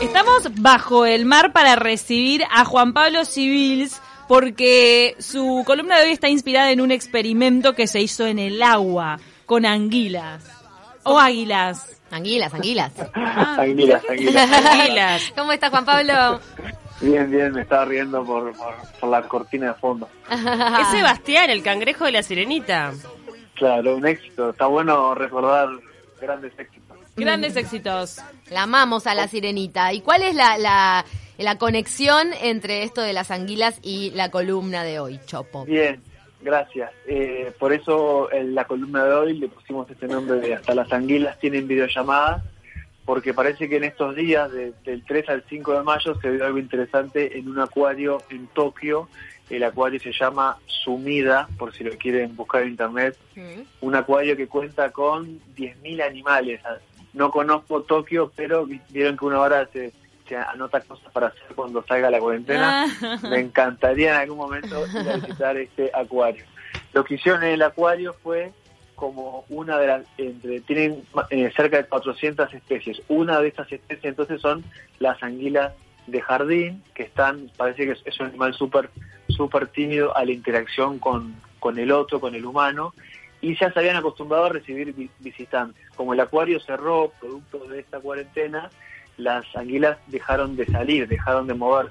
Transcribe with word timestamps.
Estamos 0.00 0.48
bajo 0.60 1.06
el 1.06 1.24
mar 1.24 1.52
para 1.52 1.76
recibir 1.76 2.44
a 2.50 2.64
Juan 2.64 2.92
Pablo 2.92 3.24
Civils 3.24 4.00
porque 4.28 5.16
su 5.18 5.62
columna 5.66 5.98
de 5.98 6.04
hoy 6.06 6.12
está 6.12 6.28
inspirada 6.28 6.70
en 6.70 6.80
un 6.80 6.90
experimento 6.90 7.74
que 7.74 7.86
se 7.86 8.00
hizo 8.00 8.26
en 8.26 8.38
el 8.38 8.62
agua 8.62 9.18
con 9.46 9.66
anguilas 9.66 10.44
o 11.02 11.18
águilas. 11.18 12.00
Anguilas, 12.10 12.54
anguilas. 12.54 12.92
Anguilas, 13.14 14.02
anguilas. 14.08 14.50
Águilas. 14.80 15.32
¿Cómo 15.36 15.52
estás, 15.52 15.70
Juan 15.70 15.84
Pablo? 15.84 16.40
Bien, 17.00 17.30
bien, 17.30 17.52
me 17.52 17.62
estaba 17.62 17.84
riendo 17.84 18.24
por, 18.24 18.52
por, 18.56 18.74
por 18.98 19.10
la 19.10 19.22
cortina 19.22 19.68
de 19.68 19.74
fondo. 19.74 20.08
Es 20.30 20.88
Sebastián, 20.88 21.50
el 21.50 21.62
cangrejo 21.62 22.04
de 22.06 22.12
la 22.12 22.22
sirenita. 22.22 22.92
Claro, 23.54 23.96
un 23.96 24.06
éxito. 24.06 24.50
Está 24.50 24.66
bueno 24.66 25.14
recordar 25.14 25.68
grandes 26.20 26.58
éxitos. 26.58 26.87
Grandes 27.18 27.56
éxitos. 27.56 28.18
La 28.50 28.62
amamos 28.64 29.06
a 29.06 29.14
la 29.14 29.28
sirenita. 29.28 29.92
¿Y 29.92 30.00
cuál 30.00 30.22
es 30.22 30.34
la, 30.34 30.56
la, 30.58 31.04
la 31.38 31.58
conexión 31.58 32.28
entre 32.42 32.82
esto 32.82 33.00
de 33.02 33.12
las 33.12 33.30
anguilas 33.30 33.78
y 33.82 34.10
la 34.12 34.30
columna 34.30 34.82
de 34.84 35.00
hoy, 35.00 35.20
Chopo? 35.26 35.64
Bien, 35.64 36.00
gracias. 36.40 36.90
Eh, 37.06 37.52
por 37.58 37.72
eso 37.72 38.32
en 38.32 38.54
la 38.54 38.64
columna 38.64 39.04
de 39.04 39.12
hoy 39.12 39.38
le 39.38 39.48
pusimos 39.48 39.90
este 39.90 40.06
nombre 40.06 40.38
de 40.40 40.54
Hasta 40.54 40.74
las 40.74 40.92
anguilas 40.92 41.38
tienen 41.38 41.66
videollamadas, 41.68 42.42
porque 43.04 43.32
parece 43.34 43.68
que 43.68 43.76
en 43.76 43.84
estos 43.84 44.14
días, 44.16 44.50
de- 44.52 44.72
del 44.84 45.04
3 45.04 45.28
al 45.30 45.44
5 45.48 45.72
de 45.72 45.82
mayo, 45.82 46.14
se 46.20 46.30
vio 46.30 46.44
algo 46.44 46.58
interesante 46.58 47.38
en 47.38 47.48
un 47.48 47.58
acuario 47.60 48.22
en 48.30 48.46
Tokio. 48.48 49.08
El 49.48 49.64
acuario 49.64 49.98
se 49.98 50.12
llama 50.12 50.58
Sumida, 50.66 51.48
por 51.58 51.72
si 51.74 51.82
lo 51.82 51.96
quieren 51.96 52.36
buscar 52.36 52.62
en 52.62 52.68
internet. 52.70 53.16
Mm. 53.34 53.62
un 53.86 53.94
acuario 53.94 54.36
que 54.36 54.46
cuenta 54.48 54.90
con 54.90 55.40
10.000 55.56 56.02
animales. 56.02 56.60
No 57.14 57.30
conozco 57.30 57.82
Tokio, 57.82 58.30
pero 58.36 58.66
vi- 58.66 58.80
vieron 58.90 59.16
que 59.16 59.24
uno 59.24 59.38
ahora 59.42 59.68
se, 59.72 59.92
se 60.28 60.36
anota 60.36 60.80
cosas 60.80 61.10
para 61.12 61.28
hacer 61.28 61.54
cuando 61.54 61.82
salga 61.84 62.10
la 62.10 62.18
cuarentena. 62.20 62.86
Ah. 63.02 63.18
Me 63.28 63.40
encantaría 63.40 64.10
en 64.14 64.20
algún 64.20 64.38
momento 64.38 64.84
ir 64.86 65.08
a 65.08 65.16
visitar 65.16 65.56
este 65.56 65.90
acuario. 65.94 66.44
Lo 66.92 67.04
que 67.04 67.14
hicieron 67.14 67.42
en 67.44 67.50
el 67.50 67.62
acuario 67.62 68.14
fue 68.22 68.52
como 68.94 69.44
una 69.48 69.78
de 69.78 69.86
las, 69.86 70.02
entre, 70.18 70.60
tienen 70.60 71.02
eh, 71.30 71.52
cerca 71.56 71.76
de 71.78 71.84
400 71.86 72.52
especies. 72.52 73.00
Una 73.08 73.40
de 73.40 73.48
estas 73.48 73.70
especies 73.72 74.04
entonces 74.04 74.40
son 74.40 74.64
las 74.98 75.22
anguilas 75.22 75.72
de 76.08 76.20
jardín, 76.20 76.82
que 76.94 77.04
están, 77.04 77.50
parece 77.56 77.84
que 77.86 77.92
es, 77.92 78.02
es 78.04 78.18
un 78.20 78.26
animal 78.26 78.54
súper 78.54 78.90
súper 79.28 79.68
tímido 79.68 80.16
a 80.16 80.24
la 80.24 80.32
interacción 80.32 80.98
con, 80.98 81.36
con 81.60 81.78
el 81.78 81.92
otro, 81.92 82.18
con 82.18 82.34
el 82.34 82.44
humano, 82.46 82.94
y 83.40 83.56
ya 83.56 83.72
se 83.72 83.78
habían 83.78 83.96
acostumbrado 83.96 84.46
a 84.46 84.48
recibir 84.50 84.92
vi- 84.94 85.10
visitantes. 85.20 85.84
Como 85.96 86.12
el 86.14 86.20
acuario 86.20 86.58
cerró, 86.60 87.12
producto 87.20 87.58
de 87.68 87.80
esta 87.80 88.00
cuarentena, 88.00 88.70
las 89.16 89.44
anguilas 89.56 89.98
dejaron 90.06 90.56
de 90.56 90.66
salir, 90.66 91.06
dejaron 91.08 91.46
de 91.46 91.54
mover. 91.54 91.90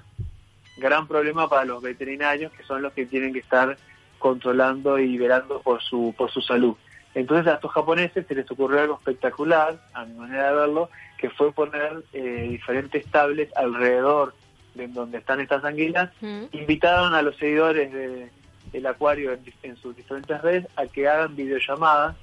Gran 0.78 1.08
problema 1.08 1.50
para 1.50 1.66
los 1.66 1.81
veterinarios, 1.81 2.52
que 2.53 2.64
son 2.64 2.81
los 2.81 2.94
que 2.94 3.06
tienen 3.06 3.34
que 3.34 3.40
estar 3.40 3.78
controlando 4.20 5.00
y 5.00 5.18
velando 5.18 5.62
por 5.62 5.81
su, 5.81 6.14
por 6.18 6.31
su 6.31 6.42
salud. 6.42 6.75
Entonces 7.16 7.48
a 7.48 7.56
estos 7.56 7.72
japoneses 7.72 8.25
se 8.28 8.36
les 8.36 8.50
ocurrió 8.52 8.81
algo 8.81 8.95
espectacular, 8.95 9.80
a 9.94 10.06
mi 10.06 10.14
manera 10.16 10.50
de 10.50 10.56
verlo, 10.56 10.90
que 11.18 11.30
fue 11.31 11.52
poner 11.52 12.03
eh, 12.14 12.48
diferentes 12.50 13.06
tablets 13.08 13.56
alrededor 13.56 14.34
de 14.75 14.88
donde 14.88 15.18
están 15.18 15.40
estas 15.40 15.64
anguilas 15.64 16.12
Mm. 16.22 16.44
invitaron 16.52 17.16
a 17.16 17.22
los 17.23 17.36
seguidores 17.38 17.92
de, 17.92 18.30
del 18.78 18.86
acuario 18.88 19.33
en, 19.33 19.39
en 19.64 19.75
sus 19.78 19.95
diferentes 19.95 20.42
redes 20.42 20.66
a 20.75 20.86
que 20.86 21.08
hagan 21.08 21.36
videollamadas 21.36 22.16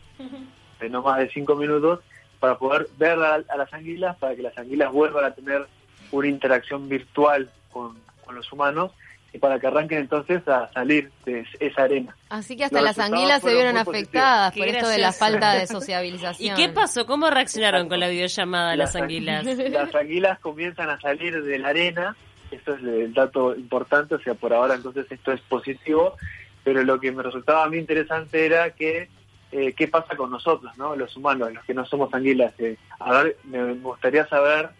de 0.80 0.88
no 0.88 1.02
más 1.02 1.18
de 1.18 1.28
cinco 1.30 1.54
minutos 1.56 2.00
para 2.40 2.58
poder 2.58 2.86
ver 2.98 3.18
a, 3.18 3.34
a 3.48 3.56
las 3.56 3.72
anguilas, 3.72 4.16
para 4.18 4.34
que 4.36 4.42
las 4.42 4.56
anguilas 4.58 4.92
vuelvan 4.92 5.24
a 5.24 5.30
tener 5.32 5.66
una 6.10 6.28
interacción 6.28 6.88
virtual 6.88 7.50
con, 7.72 7.98
con 8.24 8.34
los 8.34 8.50
humanos 8.52 8.92
y 9.32 9.38
para 9.38 9.58
que 9.58 9.66
arranquen 9.66 9.98
entonces 9.98 10.46
a 10.46 10.70
salir 10.72 11.10
de 11.24 11.40
es- 11.40 11.48
esa 11.58 11.82
arena. 11.82 12.14
Así 12.28 12.54
que 12.56 12.64
hasta 12.64 12.80
Los 12.80 12.96
las 12.96 12.98
anguilas 13.00 13.42
se 13.42 13.52
vieron 13.52 13.76
afectadas 13.76 14.50
positivos. 14.52 14.66
por 14.66 14.72
Qué 14.72 14.78
esto 14.78 14.88
de 14.90 14.98
la 14.98 15.12
falta 15.12 15.52
de 15.54 15.62
¿Y 15.64 15.66
sociabilización. 15.66 16.56
qué 16.56 16.68
pasó? 16.68 17.04
¿Cómo 17.06 17.30
reaccionaron 17.30 17.88
con 17.88 17.98
la 17.98 18.08
videollamada 18.08 18.76
las 18.76 18.94
Las 18.94 19.02
anguilas? 19.02 19.44
Las 19.70 19.92
anguilas 19.94 20.38
comienzan 20.38 20.88
a 20.90 21.00
salir 21.00 21.42
de 21.42 21.58
la 21.58 21.68
arena, 21.70 22.14
eso 22.52 22.74
es 22.74 22.82
el 22.84 23.12
dato 23.12 23.56
importante, 23.56 24.14
o 24.14 24.20
sea, 24.20 24.34
por 24.34 24.52
ahora 24.52 24.74
entonces 24.74 25.06
esto 25.10 25.32
es 25.32 25.40
positivo, 25.40 26.16
pero 26.64 26.82
lo 26.82 26.98
que 26.98 27.12
me 27.12 27.22
resultaba 27.22 27.64
a 27.64 27.68
mí 27.68 27.76
interesante 27.78 28.44
era 28.46 28.70
que 28.70 29.08
eh, 29.52 29.72
qué 29.74 29.86
pasa 29.86 30.16
con 30.16 30.30
nosotros, 30.30 30.76
¿no? 30.76 30.96
Los 30.96 31.16
humanos, 31.16 31.52
los 31.52 31.64
que 31.64 31.74
no 31.74 31.84
somos 31.86 32.12
anguilas. 32.12 32.52
Eh, 32.58 32.76
a 32.98 33.12
ver, 33.22 33.36
me 33.44 33.74
gustaría 33.74 34.26
saber 34.26 34.70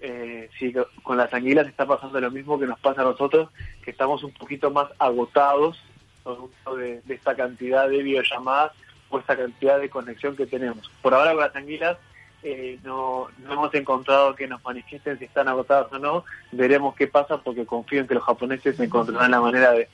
eh, 0.00 0.48
si 0.58 0.72
co- 0.72 0.88
con 1.02 1.16
las 1.18 1.32
anguilas 1.34 1.66
está 1.66 1.84
pasando 1.86 2.20
lo 2.20 2.30
mismo 2.30 2.58
que 2.58 2.66
nos 2.66 2.78
pasa 2.80 3.02
a 3.02 3.04
nosotros, 3.04 3.50
que 3.84 3.90
estamos 3.90 4.22
un 4.24 4.32
poquito 4.32 4.70
más 4.70 4.86
agotados 4.98 5.82
producto 6.22 6.76
de, 6.76 7.00
de 7.02 7.14
esta 7.14 7.34
cantidad 7.36 7.88
de 7.88 8.02
videollamadas 8.02 8.72
o 9.10 9.18
esta 9.18 9.36
cantidad 9.36 9.78
de 9.78 9.88
conexión 9.90 10.34
que 10.36 10.46
tenemos. 10.46 10.90
Por 11.02 11.14
ahora 11.14 11.32
con 11.32 11.40
las 11.40 11.54
anguilas 11.54 11.96
eh, 12.42 12.78
no, 12.84 13.28
no 13.38 13.52
hemos 13.52 13.74
encontrado 13.74 14.34
que 14.34 14.46
nos 14.48 14.62
manifiesten 14.64 15.18
si 15.18 15.24
están 15.26 15.48
agotadas 15.48 15.92
o 15.92 15.98
no. 15.98 16.24
Veremos 16.52 16.94
qué 16.96 17.06
pasa 17.06 17.38
porque 17.38 17.64
confío 17.66 18.00
en 18.00 18.06
que 18.08 18.14
los 18.14 18.24
japoneses 18.24 18.78
encontrarán 18.80 19.30
la 19.30 19.40
manera 19.40 19.72
de, 19.72 19.88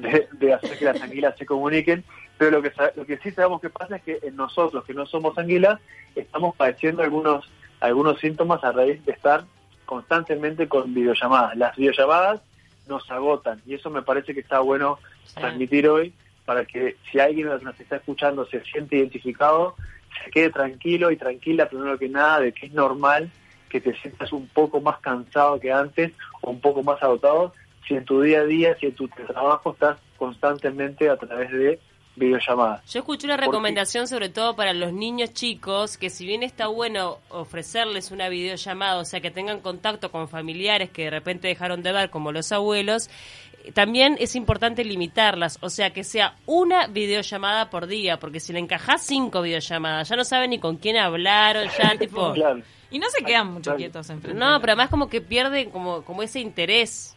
de, 0.00 0.28
de 0.32 0.54
hacer 0.54 0.78
que 0.78 0.84
las 0.84 1.00
anguilas 1.00 1.36
se 1.38 1.46
comuniquen. 1.46 2.04
Pero 2.38 2.50
lo 2.50 2.62
que, 2.62 2.72
lo 2.96 3.06
que 3.06 3.16
sí 3.18 3.30
sabemos 3.30 3.60
que 3.60 3.70
pasa 3.70 3.96
es 3.96 4.02
que 4.02 4.18
en 4.22 4.36
nosotros, 4.36 4.84
que 4.84 4.94
no 4.94 5.06
somos 5.06 5.36
anguilas, 5.38 5.80
estamos 6.14 6.54
padeciendo 6.54 7.02
algunos, 7.02 7.50
algunos 7.80 8.20
síntomas 8.20 8.62
a 8.62 8.72
raíz 8.72 9.04
de 9.04 9.12
estar 9.12 9.44
constantemente 9.86 10.68
con 10.68 10.92
videollamadas. 10.92 11.56
Las 11.56 11.76
videollamadas 11.76 12.40
nos 12.88 13.10
agotan 13.10 13.60
y 13.66 13.74
eso 13.74 13.90
me 13.90 14.02
parece 14.02 14.34
que 14.34 14.40
está 14.40 14.60
bueno 14.60 14.98
transmitir 15.34 15.88
hoy 15.88 16.12
para 16.44 16.64
que 16.64 16.96
si 17.10 17.18
alguien 17.18 17.48
nos 17.48 17.80
está 17.80 17.96
escuchando 17.96 18.46
se 18.46 18.62
siente 18.64 18.96
identificado, 18.96 19.74
se 20.24 20.30
quede 20.30 20.50
tranquilo 20.50 21.10
y 21.10 21.16
tranquila 21.16 21.68
primero 21.68 21.98
que 21.98 22.08
nada 22.08 22.40
de 22.40 22.52
que 22.52 22.66
es 22.66 22.72
normal 22.72 23.30
que 23.68 23.80
te 23.80 23.94
sientas 23.96 24.32
un 24.32 24.46
poco 24.48 24.80
más 24.80 24.98
cansado 24.98 25.58
que 25.58 25.72
antes 25.72 26.12
o 26.40 26.50
un 26.50 26.60
poco 26.60 26.82
más 26.82 27.02
agotado 27.02 27.52
si 27.86 27.94
en 27.94 28.04
tu 28.04 28.20
día 28.20 28.40
a 28.40 28.44
día, 28.44 28.76
si 28.78 28.86
en 28.86 28.94
tu 28.94 29.08
trabajo 29.08 29.72
estás 29.72 29.98
constantemente 30.18 31.08
a 31.08 31.16
través 31.16 31.50
de 31.52 31.78
videollamadas. 32.16 32.90
Yo 32.92 33.00
escuché 33.00 33.26
una 33.26 33.36
recomendación 33.36 34.08
sobre 34.08 34.28
todo 34.30 34.56
para 34.56 34.72
los 34.72 34.92
niños 34.92 35.32
chicos, 35.34 35.98
que 35.98 36.08
si 36.10 36.26
bien 36.26 36.42
está 36.42 36.66
bueno 36.66 37.18
ofrecerles 37.28 38.10
una 38.10 38.28
videollamada, 38.28 38.98
o 39.00 39.04
sea, 39.04 39.20
que 39.20 39.30
tengan 39.30 39.60
contacto 39.60 40.10
con 40.10 40.28
familiares 40.28 40.90
que 40.90 41.04
de 41.04 41.10
repente 41.10 41.48
dejaron 41.48 41.82
de 41.82 41.92
ver, 41.92 42.10
como 42.10 42.32
los 42.32 42.52
abuelos, 42.52 43.10
eh, 43.64 43.72
también 43.72 44.16
es 44.18 44.34
importante 44.34 44.82
limitarlas, 44.82 45.58
o 45.60 45.68
sea, 45.68 45.90
que 45.92 46.04
sea 46.04 46.36
una 46.46 46.86
videollamada 46.86 47.68
por 47.68 47.86
día, 47.86 48.18
porque 48.18 48.40
si 48.40 48.52
le 48.54 48.60
encajás 48.60 49.02
cinco 49.02 49.42
videollamadas, 49.42 50.08
ya 50.08 50.16
no 50.16 50.24
saben 50.24 50.50
ni 50.50 50.58
con 50.58 50.76
quién 50.76 50.96
hablar, 50.96 51.58
o 51.58 51.64
ya 51.64 51.94
tipo... 51.98 52.32
Claro. 52.32 52.62
Y 52.88 53.00
no 53.00 53.10
se 53.10 53.24
quedan 53.24 53.48
mucho 53.48 53.64
Claro. 53.64 53.78
quietos 53.78 54.08
enfrente. 54.10 54.38
No, 54.38 54.60
pero 54.60 54.72
además 54.72 54.90
como 54.90 55.08
que 55.08 55.20
pierden 55.20 55.70
como, 55.70 56.02
como 56.02 56.22
ese 56.22 56.38
interés. 56.38 57.16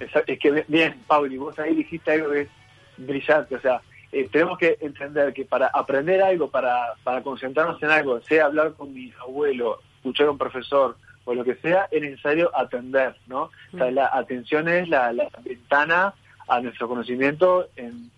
Es 0.00 0.38
que 0.38 0.64
bien, 0.68 1.02
Pauli, 1.06 1.36
vos 1.36 1.58
ahí 1.58 1.74
dijiste 1.74 2.12
algo 2.12 2.30
que 2.30 2.42
es 2.42 2.48
brillante, 2.96 3.56
o 3.56 3.60
sea, 3.60 3.80
eh, 4.12 4.28
tenemos 4.30 4.58
que 4.58 4.78
entender 4.80 5.32
que 5.32 5.44
para 5.44 5.66
aprender 5.66 6.22
algo, 6.22 6.48
para, 6.48 6.94
para 7.02 7.22
concentrarnos 7.22 7.82
en 7.82 7.90
algo, 7.90 8.20
sea 8.22 8.46
hablar 8.46 8.74
con 8.74 8.94
mi 8.94 9.12
abuelo, 9.20 9.80
escuchar 9.96 10.28
a 10.28 10.30
un 10.30 10.38
profesor 10.38 10.96
o 11.24 11.34
lo 11.34 11.42
que 11.42 11.56
sea, 11.56 11.88
es 11.90 12.00
necesario 12.00 12.56
atender, 12.56 13.16
¿no? 13.26 13.50
O 13.72 13.76
sea, 13.76 13.90
la 13.90 14.10
atención 14.12 14.68
es 14.68 14.88
la, 14.88 15.12
la 15.12 15.28
ventana 15.42 16.14
a 16.46 16.60
nuestro 16.60 16.86
conocimiento 16.86 17.66
en, 17.76 18.10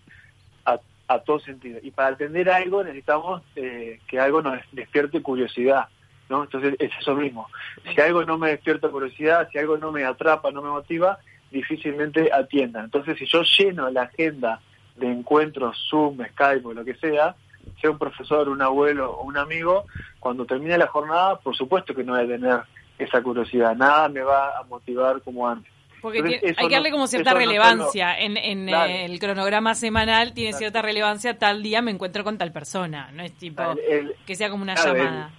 a, 0.65 0.79
a 1.07 1.19
todo 1.19 1.39
sentido. 1.39 1.79
Y 1.81 1.91
para 1.91 2.09
atender 2.09 2.49
algo 2.49 2.83
necesitamos 2.83 3.41
eh, 3.55 3.99
que 4.07 4.19
algo 4.19 4.41
nos 4.41 4.59
despierte 4.73 5.21
curiosidad, 5.21 5.87
¿no? 6.29 6.43
Entonces 6.43 6.75
es 6.79 6.91
eso 6.99 7.15
mismo. 7.15 7.47
Si 7.95 7.99
algo 8.01 8.23
no 8.25 8.37
me 8.37 8.49
despierta 8.49 8.89
curiosidad, 8.89 9.47
si 9.51 9.57
algo 9.57 9.77
no 9.77 9.91
me 9.91 10.03
atrapa, 10.03 10.51
no 10.51 10.61
me 10.61 10.69
motiva, 10.69 11.17
difícilmente 11.51 12.29
atiendan. 12.31 12.85
Entonces 12.85 13.17
si 13.17 13.25
yo 13.25 13.41
lleno 13.57 13.89
la 13.89 14.03
agenda 14.03 14.59
de 14.95 15.07
encuentros, 15.11 15.77
Zoom, 15.89 16.17
Skype 16.31 16.65
o 16.67 16.73
lo 16.73 16.83
que 16.85 16.95
sea, 16.95 17.35
sea 17.81 17.91
un 17.91 17.97
profesor, 17.97 18.49
un 18.49 18.61
abuelo 18.61 19.11
o 19.11 19.23
un 19.23 19.37
amigo, 19.37 19.85
cuando 20.19 20.45
termine 20.45 20.77
la 20.77 20.87
jornada, 20.87 21.37
por 21.39 21.55
supuesto 21.55 21.93
que 21.93 22.03
no 22.03 22.13
voy 22.13 22.23
a 22.23 22.27
tener 22.27 22.59
esa 22.97 23.21
curiosidad, 23.21 23.75
nada 23.75 24.09
me 24.09 24.21
va 24.21 24.57
a 24.57 24.63
motivar 24.63 25.21
como 25.21 25.47
antes. 25.47 25.71
Porque 26.01 26.19
Entonces, 26.19 26.55
hay 26.57 26.67
que 26.67 26.75
darle 26.75 26.89
no- 26.89 26.95
como 26.95 27.07
cierta 27.07 27.33
no 27.33 27.39
relevancia. 27.39 28.17
en 28.19 28.37
en 28.37 28.69
eh, 28.69 29.05
el 29.05 29.19
cronograma 29.19 29.73
semanal 29.75 30.33
tiene 30.33 30.53
cierta 30.53 30.81
relevancia. 30.81 31.37
Tal 31.39 31.63
día 31.63 31.81
me 31.81 31.89
encuentro 31.91 32.23
con 32.23 32.37
tal 32.37 32.51
persona. 32.51 33.09
No 33.13 33.23
es 33.23 33.33
tipo 33.33 33.63
El- 33.89 34.15
que 34.25 34.35
sea 34.35 34.49
como 34.51 34.61
una 34.63 34.73
el- 34.73 34.79
llamada. 34.85 35.31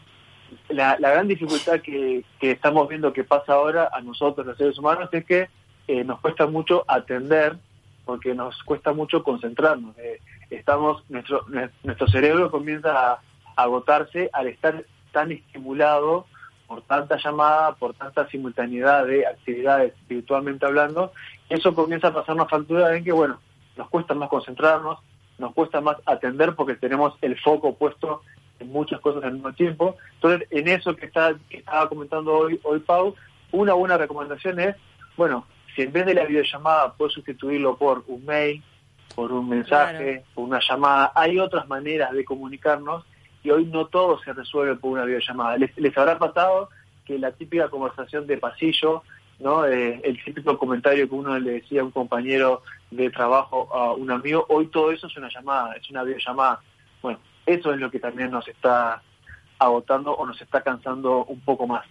la, 0.69 0.97
la 0.99 1.11
gran 1.11 1.29
dificultad 1.29 1.81
que, 1.81 2.25
que 2.41 2.51
estamos 2.51 2.89
viendo 2.89 3.13
que 3.13 3.23
pasa 3.25 3.53
ahora 3.53 3.89
a 3.93 4.01
nosotros 4.01 4.47
los 4.47 4.57
seres 4.57 4.77
humanos 4.79 5.09
es 5.13 5.25
que 5.25 5.49
eh, 5.88 6.05
nos 6.05 6.20
cuesta 6.20 6.46
mucho 6.46 6.85
atender 6.87 7.56
porque 8.05 8.35
nos 8.35 8.62
cuesta 8.62 8.93
mucho 8.93 9.23
concentrarnos. 9.23 9.99
Eh, 9.99 10.20
estamos 10.50 11.02
nuestro 11.11 11.44
nue- 11.46 11.70
nuestro 11.82 12.06
cerebro 12.08 12.50
comienza 12.50 12.90
a, 12.93 13.12
a 13.56 13.62
agotarse 13.62 14.31
al 14.32 14.46
estar 14.46 14.85
tan 15.12 15.32
estimulado 15.32 16.26
por 16.67 16.82
tanta 16.82 17.17
llamada, 17.17 17.75
por 17.75 17.94
tanta 17.94 18.29
simultaneidad 18.29 19.06
de 19.06 19.26
actividades 19.26 19.94
virtualmente 20.08 20.67
hablando, 20.67 21.12
eso 21.49 21.75
comienza 21.75 22.08
a 22.08 22.14
pasarnos 22.14 22.49
factura 22.50 22.94
en 22.94 23.05
que, 23.05 23.12
bueno, 23.12 23.40
nos 23.76 23.88
cuesta 23.88 24.12
más 24.14 24.29
concentrarnos, 24.29 24.99
nos 25.38 25.55
cuesta 25.55 25.81
más 25.81 25.96
atender 26.05 26.55
porque 26.55 26.75
tenemos 26.75 27.14
el 27.23 27.38
foco 27.40 27.75
puesto 27.75 28.23
en 28.61 28.70
muchas 28.70 29.00
cosas 29.00 29.25
al 29.25 29.32
mismo 29.35 29.52
tiempo. 29.55 29.96
Entonces, 30.14 30.46
en 30.50 30.69
eso 30.69 30.94
que, 30.94 31.06
está, 31.06 31.35
que 31.49 31.58
estaba 31.58 31.88
comentando 31.88 32.35
hoy, 32.37 32.61
hoy 32.64 32.81
Pau, 32.81 33.14
una 33.52 33.73
buena 33.73 33.96
recomendación 33.96 34.61
es, 34.61 34.76
bueno, 35.17 35.46
si 35.79 35.85
en 35.85 35.93
vez 35.93 36.07
de 36.07 36.15
la 36.15 36.25
videollamada 36.25 36.93
puedo 36.95 37.09
sustituirlo 37.09 37.77
por 37.77 38.03
un 38.09 38.25
mail, 38.25 38.61
por 39.15 39.31
un 39.31 39.49
mensaje, 39.49 40.25
por 40.35 40.49
una 40.49 40.59
llamada, 40.59 41.13
hay 41.15 41.39
otras 41.39 41.69
maneras 41.69 42.11
de 42.11 42.25
comunicarnos 42.25 43.05
y 43.45 43.51
hoy 43.51 43.65
no 43.67 43.87
todo 43.87 44.19
se 44.19 44.33
resuelve 44.33 44.75
por 44.75 44.91
una 44.91 45.05
videollamada. 45.05 45.57
Les, 45.57 45.79
les 45.79 45.97
habrá 45.97 46.19
pasado 46.19 46.69
que 47.05 47.17
la 47.17 47.31
típica 47.31 47.69
conversación 47.69 48.27
de 48.27 48.39
pasillo, 48.39 49.05
¿no? 49.39 49.67
Eh, 49.67 50.01
el 50.03 50.21
típico 50.25 50.59
comentario 50.59 51.09
que 51.09 51.15
uno 51.15 51.39
le 51.39 51.53
decía 51.53 51.83
a 51.83 51.85
un 51.85 51.93
compañero 51.93 52.63
de 52.91 53.09
trabajo, 53.11 53.69
a 53.73 53.93
un 53.93 54.11
amigo, 54.11 54.47
hoy 54.49 54.67
todo 54.67 54.91
eso 54.91 55.07
es 55.07 55.17
una 55.17 55.29
llamada, 55.29 55.75
es 55.75 55.89
una 55.91 56.03
videollamada. 56.03 56.61
Bueno, 57.01 57.21
eso 57.47 57.73
es 57.73 57.79
lo 57.79 57.89
que 57.89 58.01
también 58.01 58.33
nos 58.33 58.49
está 58.49 59.01
agotando 59.61 60.11
o 60.11 60.27
nos 60.27 60.43
está 60.43 60.61
cansando 60.61 61.25
un 61.27 61.39
poco 61.39 61.69
más. 61.69 61.87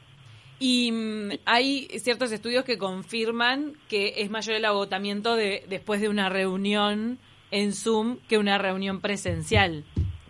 Y 0.59 0.91
mm, 0.91 1.29
hay 1.45 1.87
ciertos 1.99 2.31
estudios 2.31 2.65
que 2.65 2.77
confirman 2.77 3.73
que 3.89 4.15
es 4.17 4.29
mayor 4.29 4.55
el 4.55 4.65
agotamiento 4.65 5.35
de, 5.35 5.63
después 5.69 6.01
de 6.01 6.09
una 6.09 6.29
reunión 6.29 7.19
en 7.51 7.73
Zoom 7.73 8.17
que 8.27 8.37
una 8.37 8.57
reunión 8.57 8.99
presencial. 8.99 9.83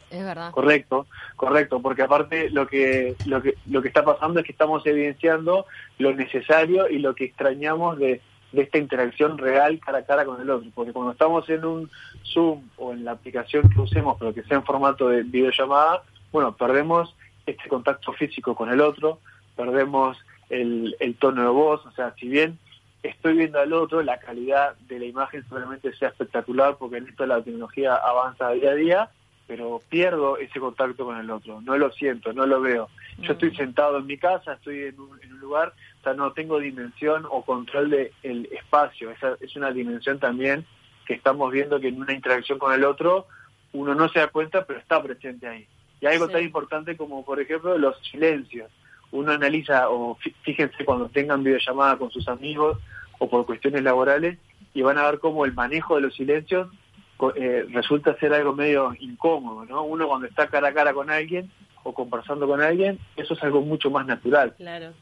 Es 0.09 0.23
verdad. 0.23 0.51
Correcto, 0.51 1.05
correcto, 1.35 1.81
porque 1.81 2.01
aparte 2.01 2.49
lo 2.49 2.65
que, 2.67 3.15
lo 3.25 3.41
que 3.41 3.55
lo 3.69 3.81
que 3.81 3.89
está 3.89 4.05
pasando 4.05 4.39
es 4.39 4.45
que 4.45 4.53
estamos 4.53 4.85
evidenciando 4.85 5.65
lo 5.97 6.13
necesario 6.13 6.87
y 6.89 6.99
lo 6.99 7.13
que 7.13 7.25
extrañamos 7.25 7.97
de, 7.99 8.21
de 8.51 8.61
esta 8.61 8.77
interacción 8.77 9.37
real 9.37 9.79
cara 9.79 9.99
a 9.99 10.05
cara 10.05 10.25
con 10.25 10.41
el 10.41 10.49
otro, 10.49 10.69
porque 10.73 10.93
cuando 10.93 11.11
estamos 11.11 11.49
en 11.49 11.65
un 11.65 11.89
Zoom 12.23 12.69
o 12.77 12.93
en 12.93 13.03
la 13.03 13.11
aplicación 13.11 13.69
que 13.69 13.81
usemos, 13.81 14.17
pero 14.17 14.33
que 14.33 14.43
sea 14.43 14.57
en 14.57 14.63
formato 14.63 15.09
de 15.09 15.23
videollamada, 15.23 16.03
bueno, 16.31 16.55
perdemos 16.55 17.13
este 17.45 17.67
contacto 17.67 18.13
físico 18.13 18.55
con 18.55 18.69
el 18.69 18.79
otro, 18.79 19.19
perdemos 19.57 20.17
el, 20.49 20.95
el 21.01 21.15
tono 21.15 21.41
de 21.41 21.49
voz, 21.49 21.85
o 21.85 21.91
sea, 21.91 22.13
si 22.17 22.29
bien 22.29 22.57
estoy 23.03 23.35
viendo 23.35 23.59
al 23.59 23.73
otro, 23.73 24.01
la 24.01 24.19
calidad 24.19 24.75
de 24.87 24.99
la 24.99 25.05
imagen 25.05 25.43
seguramente 25.43 25.93
sea 25.95 26.09
espectacular, 26.09 26.77
porque 26.77 26.97
en 26.97 27.07
esto 27.07 27.25
la 27.25 27.41
tecnología 27.41 27.95
avanza 27.95 28.51
día 28.51 28.71
a 28.71 28.75
día, 28.75 29.09
pero 29.47 29.81
pierdo 29.89 30.37
ese 30.37 30.59
contacto 30.59 31.05
con 31.05 31.17
el 31.17 31.29
otro, 31.31 31.61
no 31.61 31.77
lo 31.77 31.91
siento, 31.91 32.33
no 32.33 32.45
lo 32.45 32.59
veo. 32.61 32.89
Yo 33.19 33.33
estoy 33.33 33.55
sentado 33.55 33.97
en 33.97 34.05
mi 34.05 34.17
casa, 34.17 34.53
estoy 34.53 34.83
en 34.83 34.99
un, 34.99 35.21
en 35.23 35.33
un 35.33 35.39
lugar, 35.39 35.73
o 35.99 36.03
sea, 36.03 36.13
no 36.13 36.31
tengo 36.33 36.59
dimensión 36.59 37.25
o 37.29 37.43
control 37.43 37.89
del 37.89 38.11
el 38.23 38.45
espacio, 38.51 39.11
esa 39.11 39.35
es 39.39 39.55
una 39.55 39.71
dimensión 39.71 40.19
también 40.19 40.65
que 41.05 41.13
estamos 41.13 41.51
viendo 41.51 41.79
que 41.79 41.87
en 41.87 42.01
una 42.01 42.13
interacción 42.13 42.59
con 42.59 42.73
el 42.73 42.83
otro 42.83 43.27
uno 43.73 43.95
no 43.95 44.09
se 44.09 44.19
da 44.19 44.27
cuenta, 44.27 44.65
pero 44.65 44.79
está 44.79 45.01
presente 45.01 45.47
ahí. 45.47 45.65
Y 46.01 46.05
algo 46.05 46.27
Sí. 46.27 46.33
tan 46.33 46.43
importante 46.43 46.97
como, 46.97 47.23
por 47.23 47.39
ejemplo, 47.39 47.77
los 47.77 47.97
silencios. 48.11 48.69
Uno 49.11 49.31
analiza, 49.31 49.89
o 49.89 50.15
fí- 50.17 50.33
fíjense 50.43 50.83
cuando 50.85 51.09
tengan 51.09 51.43
videollamada 51.43 51.97
con 51.97 52.11
sus 52.11 52.27
amigos 52.27 52.77
o 53.19 53.29
por 53.29 53.45
cuestiones 53.45 53.83
laborales, 53.83 54.37
y 54.73 54.81
van 54.81 54.97
a 54.97 55.09
ver 55.09 55.19
cómo 55.19 55.45
el 55.45 55.53
manejo 55.53 55.95
de 55.95 56.01
los 56.01 56.13
silencios 56.15 56.67
eh, 57.35 57.65
resulta 57.71 58.15
ser 58.19 58.33
algo 58.33 58.53
medio 58.53 58.93
incómodo, 58.99 59.65
¿no? 59.65 59.83
Uno 59.83 60.07
cuando 60.07 60.27
está 60.27 60.47
cara 60.47 60.67
a 60.67 60.73
cara 60.73 60.93
con 60.93 61.09
alguien 61.09 61.49
o 61.83 61.93
conversando 61.93 62.45
con 62.47 62.61
alguien, 62.61 62.99
eso 63.15 63.33
es 63.33 63.41
algo 63.43 63.61
mucho 63.61 63.89
más 63.89 64.05
natural. 64.05 64.53
Claro. 64.57 64.93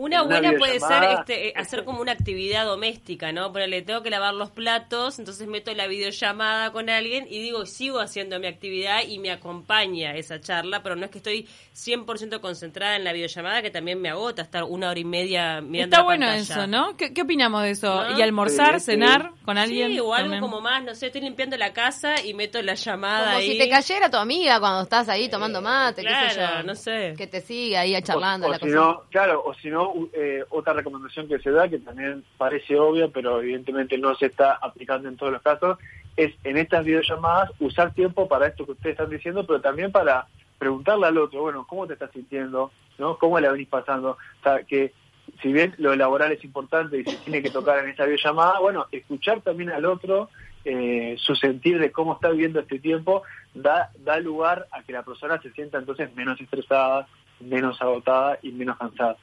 Una 0.00 0.20
En 0.20 0.26
una 0.28 0.38
buena 0.40 0.58
puede 0.58 0.80
ser 0.80 1.02
este, 1.18 1.48
eh, 1.48 1.52
hacer 1.56 1.84
como 1.84 2.00
una 2.00 2.12
actividad 2.12 2.64
doméstica, 2.64 3.32
¿no? 3.32 3.52
Ponele, 3.52 3.82
tengo 3.82 4.02
que 4.02 4.08
lavar 4.08 4.32
los 4.32 4.50
platos, 4.50 5.18
entonces 5.18 5.46
meto 5.46 5.74
la 5.74 5.86
videollamada 5.88 6.72
con 6.72 6.88
alguien 6.88 7.26
y 7.28 7.38
digo, 7.40 7.66
sigo 7.66 8.00
haciendo 8.00 8.40
mi 8.40 8.46
actividad 8.46 9.02
y 9.06 9.18
me 9.18 9.30
acompaña 9.30 10.14
esa 10.16 10.40
charla, 10.40 10.82
pero 10.82 10.96
no 10.96 11.04
es 11.04 11.10
que 11.10 11.18
estoy 11.18 11.46
100% 11.74 12.40
concentrada 12.40 12.96
en 12.96 13.04
la 13.04 13.12
videollamada, 13.12 13.60
que 13.62 13.70
también 13.70 14.00
me 14.00 14.08
agota 14.08 14.42
estar 14.42 14.64
una 14.64 14.88
hora 14.90 14.98
y 14.98 15.04
media 15.04 15.60
mirando 15.60 15.94
Está 15.94 15.98
la 15.98 16.04
bueno 16.04 16.26
pantalla. 16.26 16.54
eso, 16.54 16.66
¿no? 16.66 16.96
¿Qué, 16.96 17.12
qué 17.12 17.22
opinamos 17.22 17.62
de 17.62 17.70
eso? 17.72 18.02
¿No? 18.10 18.18
¿Y 18.18 18.22
almorzar, 18.22 18.74
Sí, 18.74 18.86
sí. 18.86 18.90
cenar 18.92 19.32
con 19.44 19.58
alguien? 19.58 19.92
Sí, 19.92 20.00
o 20.00 20.14
algo 20.14 20.24
también? 20.30 20.40
como 20.40 20.60
más, 20.60 20.82
no 20.82 20.94
sé, 20.94 21.06
estoy 21.06 21.20
limpiando 21.20 21.56
la 21.56 21.72
casa 21.72 22.14
y 22.24 22.32
meto 22.34 22.60
la 22.62 22.74
llamada 22.74 23.26
Como 23.26 23.36
ahí. 23.38 23.52
si 23.52 23.58
te 23.58 23.68
cayera 23.68 24.10
tu 24.10 24.16
amiga 24.16 24.58
cuando 24.60 24.82
estás 24.82 25.08
ahí 25.08 25.28
tomando 25.28 25.60
mate, 25.60 26.02
qué 26.02 26.08
sé 26.08 26.34
claro, 26.36 26.58
yo. 26.60 26.62
no 26.66 26.74
sé. 26.74 27.14
Que 27.18 27.26
te 27.26 27.40
siga 27.40 27.80
ahí 27.80 28.00
charlando 28.02 28.46
o, 28.46 28.50
la 28.50 28.58
si 28.58 28.66
no, 28.66 29.02
claro, 29.10 29.42
o 29.44 29.52
si 29.54 29.68
no, 29.68 29.89
eh, 30.12 30.44
otra 30.50 30.72
recomendación 30.72 31.28
que 31.28 31.38
se 31.38 31.50
da, 31.50 31.68
que 31.68 31.78
también 31.78 32.24
parece 32.36 32.78
obvia, 32.78 33.08
pero 33.08 33.40
evidentemente 33.40 33.98
no 33.98 34.14
se 34.14 34.26
está 34.26 34.52
aplicando 34.54 35.08
en 35.08 35.16
todos 35.16 35.32
los 35.32 35.42
casos, 35.42 35.78
es 36.16 36.34
en 36.44 36.56
estas 36.56 36.84
videollamadas 36.84 37.50
usar 37.60 37.94
tiempo 37.94 38.28
para 38.28 38.48
esto 38.48 38.66
que 38.66 38.72
ustedes 38.72 38.94
están 38.94 39.10
diciendo, 39.10 39.46
pero 39.46 39.60
también 39.60 39.92
para 39.92 40.26
preguntarle 40.58 41.06
al 41.06 41.18
otro, 41.18 41.42
bueno, 41.42 41.66
¿cómo 41.66 41.86
te 41.86 41.94
estás 41.94 42.10
sintiendo? 42.12 42.70
¿no? 42.98 43.16
¿Cómo 43.16 43.40
la 43.40 43.50
venís 43.50 43.68
pasando? 43.68 44.10
O 44.10 44.42
sea, 44.42 44.62
que 44.62 44.92
si 45.40 45.52
bien 45.52 45.74
lo 45.78 45.94
laboral 45.96 46.32
es 46.32 46.44
importante 46.44 46.98
y 46.98 47.04
se 47.04 47.16
tiene 47.18 47.42
que 47.42 47.50
tocar 47.50 47.82
en 47.82 47.90
esa 47.90 48.04
videollamada, 48.04 48.58
bueno, 48.60 48.86
escuchar 48.92 49.40
también 49.40 49.70
al 49.70 49.84
otro 49.86 50.28
eh, 50.64 51.16
su 51.18 51.34
sentir 51.34 51.78
de 51.78 51.90
cómo 51.90 52.14
está 52.14 52.28
viviendo 52.28 52.60
este 52.60 52.78
tiempo 52.78 53.22
da, 53.54 53.90
da 53.98 54.20
lugar 54.20 54.66
a 54.72 54.82
que 54.82 54.92
la 54.92 55.02
persona 55.02 55.40
se 55.40 55.50
sienta 55.52 55.78
entonces 55.78 56.14
menos 56.14 56.38
estresada, 56.40 57.08
menos 57.40 57.80
agotada 57.80 58.38
y 58.42 58.52
menos 58.52 58.76
cansada. 58.76 59.16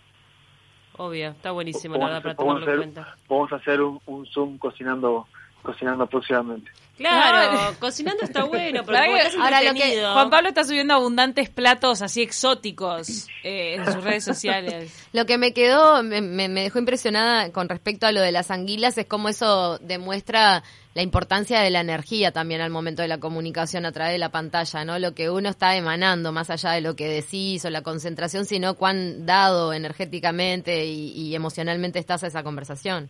Obvio, 0.97 1.29
está 1.29 1.51
buenísimo, 1.51 1.95
la 1.95 2.05
verdad, 2.05 2.21
para 2.23 2.35
tomarlo 2.35 2.71
en 2.71 2.77
cuenta. 2.77 3.15
Podemos 3.27 3.53
hacer 3.53 3.81
un, 3.81 3.99
un 4.07 4.25
Zoom 4.25 4.57
cocinando 4.57 5.27
cocinando 5.61 6.07
próximamente. 6.07 6.71
Claro, 6.97 7.75
cocinando 7.79 8.23
está 8.23 8.43
bueno, 8.45 8.83
pero 8.83 8.97
¿Sabes 8.97 9.09
como 9.09 9.17
que- 9.21 9.27
estás 9.27 9.41
ahora 9.43 9.61
lo 9.61 9.73
que- 9.75 10.01
Juan 10.13 10.29
Pablo 10.31 10.49
está 10.49 10.63
subiendo 10.63 10.93
abundantes 10.95 11.49
platos 11.49 12.01
así 12.01 12.21
exóticos 12.23 13.27
eh, 13.43 13.75
en 13.75 13.85
sus 13.85 14.03
redes 14.03 14.23
sociales. 14.23 14.91
Lo 15.13 15.25
que 15.25 15.37
me 15.37 15.53
quedó, 15.53 16.01
me, 16.03 16.21
me- 16.21 16.49
me 16.49 16.63
dejó 16.63 16.79
impresionada 16.79 17.51
con 17.51 17.69
respecto 17.69 18.07
a 18.07 18.11
lo 18.11 18.21
de 18.21 18.31
las 18.31 18.51
anguilas 18.51 18.97
es 18.97 19.05
cómo 19.05 19.29
eso 19.29 19.77
demuestra 19.79 20.63
la 20.95 21.01
importancia 21.03 21.59
de 21.61 21.69
la 21.69 21.79
energía 21.81 22.31
también 22.31 22.61
al 22.61 22.71
momento 22.71 23.03
de 23.03 23.07
la 23.07 23.19
comunicación 23.19 23.85
a 23.85 23.91
través 23.91 24.13
de 24.13 24.17
la 24.19 24.29
pantalla, 24.29 24.83
¿no? 24.83 24.97
Lo 24.99 25.13
que 25.13 25.29
uno 25.29 25.49
está 25.49 25.75
emanando, 25.75 26.31
más 26.31 26.49
allá 26.49 26.71
de 26.71 26.81
lo 26.81 26.95
que 26.95 27.07
decís 27.07 27.63
o 27.65 27.69
la 27.69 27.83
concentración, 27.83 28.45
sino 28.45 28.73
cuán 28.75 29.25
dado 29.27 29.71
energéticamente 29.73 30.85
y, 30.85 31.11
y 31.11 31.35
emocionalmente 31.35 31.99
estás 31.99 32.23
a 32.23 32.27
esa 32.27 32.41
conversación. 32.43 33.09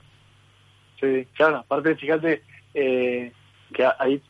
Sí, 1.00 1.25
claro, 1.36 1.58
aparte 1.60 1.96
fíjate 1.96 2.41
eh, 2.74 3.32
que 3.74 3.88
ahí 4.00 4.21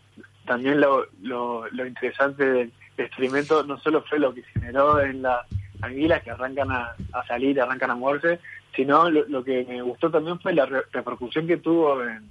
también 0.46 0.80
lo, 0.82 1.06
lo, 1.22 1.68
lo 1.70 1.86
interesante 1.86 2.44
del 2.46 2.72
experimento 2.98 3.64
no 3.64 3.78
solo 3.80 4.02
fue 4.04 4.20
lo 4.20 4.34
que 4.34 4.44
generó 4.44 5.00
en 5.02 5.22
las 5.22 5.46
anguilas 5.82 6.24
que 6.24 6.32
arrancan 6.32 6.72
a, 6.72 6.96
a 7.14 7.26
salir, 7.28 7.60
arrancan 7.62 7.92
a 7.92 7.96
moverse, 7.96 8.40
sino 8.76 9.10
lo, 9.10 9.26
lo 9.28 9.44
que 9.44 9.66
me 9.68 9.82
gustó 9.82 10.10
también 10.10 10.40
fue 10.40 10.54
la 10.54 10.66
re- 10.66 10.84
repercusión 10.92 11.46
que 11.48 11.58
tuvo 11.58 12.02
en, 12.04 12.28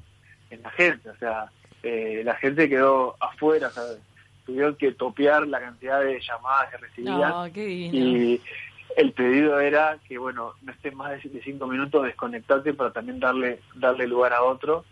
en 0.51 0.63
la 0.63 0.71
gente, 0.71 1.11
o 1.11 1.17
sea, 1.17 1.47
eh, 1.83 2.23
la 2.25 2.35
gente 2.37 2.69
quedó 2.69 3.17
afuera, 3.21 3.71
¿sabes? 3.71 3.99
tuvieron 4.45 4.77
que 4.77 4.93
topear 4.93 5.47
la 5.49 5.59
cantidad 5.61 6.01
de 6.01 6.21
llamadas 6.21 6.71
que 6.71 6.77
recibían. 6.77 7.33
Qué 7.53 7.69
y 7.99 8.41
el 8.97 9.13
pedido 9.13 9.59
era 9.59 9.99
que 10.09 10.19
bueno 10.19 10.55
no 10.63 10.73
estés 10.73 10.95
más 10.95 11.11
de 11.23 11.29
de 11.29 11.43
cinco 11.43 11.67
minutos 11.67 12.05
desconectarte 12.05 12.73
para 12.73 12.93
también 12.93 13.19
darle 13.19 13.59
darle 13.75 14.07
lugar 14.07 14.33
a 14.33 14.43
otro 14.45 14.85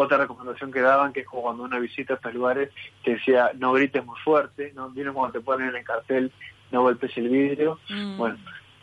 otra 0.00 0.18
recomendación 0.18 0.72
que 0.72 0.80
daban 0.80 1.12
que 1.12 1.20
es 1.20 1.26
como 1.26 1.42
cuando 1.42 1.64
uno 1.64 1.80
visita 1.80 2.14
estos 2.14 2.32
lugares 2.34 2.70
que 3.04 3.12
decía 3.14 3.50
no 3.58 3.72
grites 3.72 4.04
muy 4.04 4.18
fuerte 4.24 4.72
no 4.74 4.88
vieron 4.90 5.14
cuando 5.14 5.32
te 5.38 5.44
ponen 5.44 5.68
en 5.70 5.76
el 5.76 5.84
cartel 5.84 6.32
no 6.70 6.82
golpes 6.82 7.16
el 7.16 7.28
vidrio 7.28 7.78
Mm. 7.88 8.16
bueno 8.18 8.38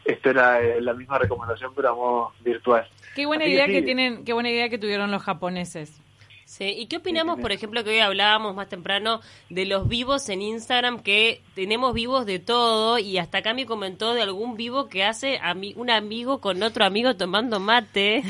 esto 0.05 0.29
era 0.29 0.61
eh, 0.61 0.79
la 0.81 0.93
misma 0.93 1.17
recomendación 1.17 1.71
pero 1.75 1.89
a 1.89 1.93
modo 1.95 2.31
virtual 2.43 2.87
Qué 3.15 3.25
buena 3.25 3.43
Así 3.45 3.51
que 3.51 3.55
idea 3.55 3.65
sí. 3.65 3.71
que 3.73 3.81
tienen, 3.81 4.23
qué 4.25 4.33
buena 4.33 4.49
idea 4.51 4.69
que 4.69 4.77
tuvieron 4.77 5.09
los 5.09 5.23
japoneses. 5.23 5.99
Sí, 6.49 6.63
¿y 6.77 6.85
qué 6.85 6.95
opinamos, 6.97 7.41
por 7.41 7.51
ejemplo, 7.51 7.83
que 7.83 7.89
hoy 7.89 7.99
hablábamos 7.99 8.55
más 8.55 8.69
temprano 8.69 9.19
de 9.49 9.65
los 9.65 9.89
vivos 9.89 10.29
en 10.29 10.41
Instagram, 10.41 11.01
que 11.03 11.41
tenemos 11.55 11.93
vivos 11.93 12.25
de 12.25 12.39
todo, 12.39 12.99
y 12.99 13.17
hasta 13.17 13.39
acá 13.39 13.53
me 13.53 13.65
comentó 13.65 14.13
de 14.13 14.21
algún 14.21 14.55
vivo 14.55 14.87
que 14.87 15.03
hace 15.03 15.41
ami- 15.41 15.73
un 15.75 15.89
amigo 15.89 16.39
con 16.39 16.63
otro 16.63 16.85
amigo 16.85 17.17
tomando 17.17 17.59
mate, 17.59 18.23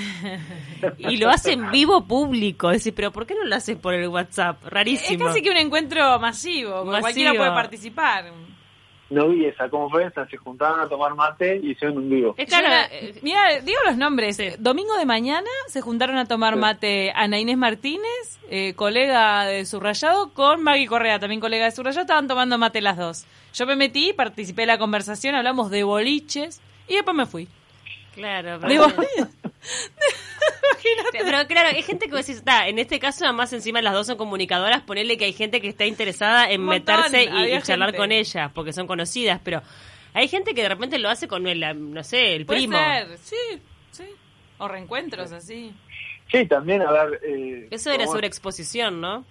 y 0.97 1.17
lo 1.17 1.29
hace 1.29 1.51
en 1.53 1.69
vivo 1.69 2.05
público. 2.07 2.71
Es 2.71 2.77
decir, 2.77 2.95
pero 2.95 3.11
¿por 3.11 3.27
qué 3.27 3.35
no 3.35 3.45
lo 3.45 3.55
hace 3.55 3.75
por 3.75 3.93
el 3.93 4.07
WhatsApp? 4.07 4.63
Es 4.65 4.69
Rarísimo. 4.71 5.25
casi 5.27 5.43
que 5.43 5.51
un 5.51 5.57
encuentro 5.57 6.17
Masivo. 6.19 6.85
cualquiera 6.85 7.35
puede 7.35 7.51
participar. 7.51 8.31
No 9.09 9.29
vi 9.29 9.45
esa 9.45 9.69
cómo 9.69 9.89
fue 9.89 10.05
esa 10.05 10.27
se 10.27 10.37
juntaban 10.37 10.79
a 10.81 10.89
tomar 10.89 11.15
mate 11.15 11.59
y 11.63 11.71
hicieron 11.71 11.97
un 11.97 12.09
vivo 12.09 12.35
Es 12.37 12.47
claro, 12.47 12.67
eh, 12.91 13.15
mira, 13.21 13.61
digo 13.61 13.79
los 13.85 13.97
nombres. 13.97 14.35
Sí. 14.37 14.49
Domingo 14.59 14.97
de 14.97 15.05
mañana 15.05 15.49
se 15.67 15.81
juntaron 15.81 16.17
a 16.17 16.25
tomar 16.25 16.55
Sí. 16.55 16.59
mate 16.59 17.11
Ana 17.15 17.39
Inés 17.39 17.57
Martínez, 17.57 18.39
eh, 18.49 18.73
colega 18.75 19.45
de 19.45 19.65
Subrayado, 19.65 20.33
con 20.33 20.61
Maggie 20.63 20.87
Correa, 20.87 21.19
también 21.19 21.39
colega 21.41 21.65
de 21.65 21.71
Subrayado. 21.71 22.01
Estaban 22.01 22.27
tomando 22.27 22.57
mate 22.57 22.81
las 22.81 22.97
dos. 22.97 23.25
Yo 23.53 23.65
me 23.65 23.75
metí, 23.75 24.13
participé 24.13 24.63
de 24.63 24.67
la 24.67 24.77
conversación, 24.77 25.35
hablamos 25.35 25.71
de 25.71 25.83
boliches. 25.83 26.61
Y 26.87 26.95
después 26.95 27.15
me 27.15 27.25
fui. 27.25 27.47
Claro, 28.13 28.59
pero, 28.61 28.87
Pero 31.11 31.47
claro, 31.47 31.69
hay 31.69 31.81
gente 31.81 32.05
que 32.05 32.11
vos 32.11 32.25
decís, 32.25 32.37
está, 32.37 32.67
en 32.67 32.79
este 32.79 32.99
caso 32.99 33.25
además 33.25 33.51
encima 33.53 33.81
las 33.81 33.93
dos 33.93 34.07
son 34.07 34.17
comunicadoras, 34.17 34.81
ponerle 34.81 35.17
que 35.17 35.25
hay 35.25 35.33
gente 35.33 35.61
que 35.61 35.67
está 35.69 35.85
interesada 35.85 36.49
en 36.49 36.61
montón, 36.61 36.97
meterse 36.97 37.23
y, 37.23 37.61
charlar 37.61 37.89
gente. 37.89 37.97
con 37.97 38.11
ellas, 38.11 38.51
porque 38.53 38.73
son 38.73 38.87
conocidas, 38.87 39.39
pero 39.43 39.61
hay 40.13 40.27
gente 40.27 40.53
que 40.53 40.61
de 40.63 40.69
repente 40.69 40.97
lo 40.99 41.09
hace 41.09 41.27
con 41.27 41.45
el, 41.47 41.91
no 41.93 42.03
sé, 42.03 42.35
el 42.35 42.45
puede 42.45 42.59
primo. 42.61 42.77
ser, 42.77 43.17
sí, 43.19 43.35
sí. 43.91 44.03
O 44.57 44.67
reencuentros 44.67 45.31
así. 45.31 45.71
Sí, 46.31 46.45
también, 46.45 46.81
a 46.81 46.91
ver... 46.91 47.19
eh, 47.23 47.67
Eso 47.71 47.91
era 47.91 48.05
sobreexposición, 48.07 48.99
¿no? 48.99 49.23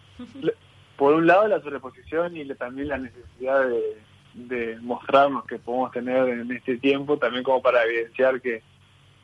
por 0.96 1.12
un 1.12 1.26
lado 1.26 1.46
la 1.46 1.60
sobreposición 1.60 2.36
y 2.36 2.44
la- 2.44 2.54
también 2.54 2.88
la 2.88 2.96
necesidad 2.96 3.68
de, 3.68 3.98
de 4.34 4.76
mostrarnos 4.80 5.44
que 5.44 5.58
podemos 5.58 5.90
tener 5.92 6.26
en 6.28 6.50
este 6.52 6.78
tiempo, 6.78 7.18
también 7.18 7.42
como 7.44 7.60
para 7.60 7.84
evidenciar 7.84 8.40
que, 8.40 8.62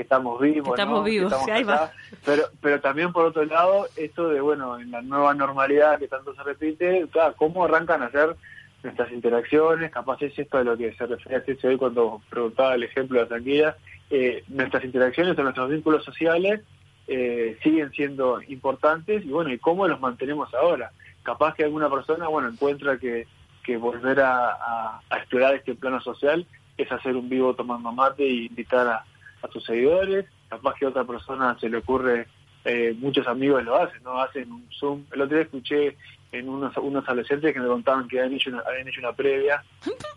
que 0.03 0.05
estamos 0.05 0.41
vivos. 0.41 0.65
Que 0.65 0.71
estamos 0.71 0.99
¿no? 0.99 1.05
vivos, 1.05 1.33
estamos 1.33 1.45
sí, 1.47 1.51
ahí 1.53 1.63
va. 1.65 1.75
acá. 1.75 1.93
Pero, 2.25 2.43
pero 2.61 2.81
también 2.81 3.13
por 3.13 3.25
otro 3.27 3.45
lado, 3.45 3.87
esto 3.97 4.29
de, 4.29 4.41
bueno, 4.41 4.79
en 4.79 4.91
la 4.91 5.03
nueva 5.03 5.33
normalidad 5.35 5.99
que 5.99 6.09
tanto 6.09 6.35
se 6.35 6.43
repite, 6.43 7.07
claro, 7.11 7.35
cómo 7.37 7.65
arrancan 7.65 8.03
a 8.03 8.07
hacer 8.07 8.37
nuestras 8.83 9.13
interacciones, 9.13 9.93
capaz 9.93 10.21
es 10.23 10.37
esto 10.37 10.59
de 10.59 10.65
lo 10.65 10.77
que 10.77 10.93
se 10.95 11.07
refería 11.07 11.39
a 11.39 11.69
hoy 11.69 11.77
cuando 11.77 12.21
preguntaba 12.29 12.75
el 12.75 12.83
ejemplo 12.83 13.17
de 13.19 13.23
la 13.25 13.29
tranquila, 13.29 13.77
eh, 14.11 14.43
nuestras 14.49 14.85
interacciones 14.85 15.39
o 15.39 15.43
nuestros 15.43 15.71
vínculos 15.71 16.05
sociales 16.05 16.61
eh, 17.07 17.57
siguen 17.63 17.91
siendo 17.93 18.43
importantes 18.43 19.25
y 19.25 19.29
bueno, 19.29 19.51
y 19.53 19.59
cómo 19.59 19.87
los 19.87 20.01
mantenemos 20.01 20.53
ahora. 20.55 20.91
Capaz 21.23 21.55
que 21.55 21.63
alguna 21.65 21.89
persona, 21.89 22.27
bueno, 22.29 22.49
encuentra 22.49 22.99
que, 22.99 23.27
que 23.63 23.77
volver 23.77 24.21
a, 24.21 24.49
a- 24.51 25.01
a 25.09 25.17
explorar 25.19 25.55
este 25.55 25.75
plano 25.77 26.01
social 26.01 26.45
es 26.77 26.91
hacer 26.91 27.15
un 27.17 27.29
vivo 27.29 27.55
tomando 27.55 27.93
mate 27.93 28.25
e 28.25 28.47
invitar 28.47 28.87
a, 28.89 29.05
a 29.43 29.49
sus 29.49 29.65
seguidores. 29.65 30.27
Capaz 30.49 30.75
que 30.75 30.85
a 30.87 30.89
otra 30.89 31.05
persona 31.05 31.57
se 31.59 31.69
le 31.69 31.79
ocurre, 31.79 32.27
eh, 32.65 32.95
muchos 32.99 33.27
amigos 33.27 33.65
lo 33.65 33.77
hacen, 33.77 34.03
¿no? 34.03 34.21
Hacen 34.21 34.51
un 34.53 34.67
Zoom. 34.71 35.05
El 35.13 35.23
otro 35.23 35.37
día 35.37 35.45
escuché 35.45 35.97
en 36.31 36.49
unos, 36.49 36.77
unos 36.79 37.05
adolescentes 37.07 37.53
que 37.53 37.61
me 37.61 37.67
contaban 37.67 38.09
que 38.09 38.19
habían 38.21 38.35
hecho 38.35 38.51
una, 38.51 38.61
habían 38.61 38.89
hecho 38.89 39.01
una 39.01 39.13
previa 39.13 39.63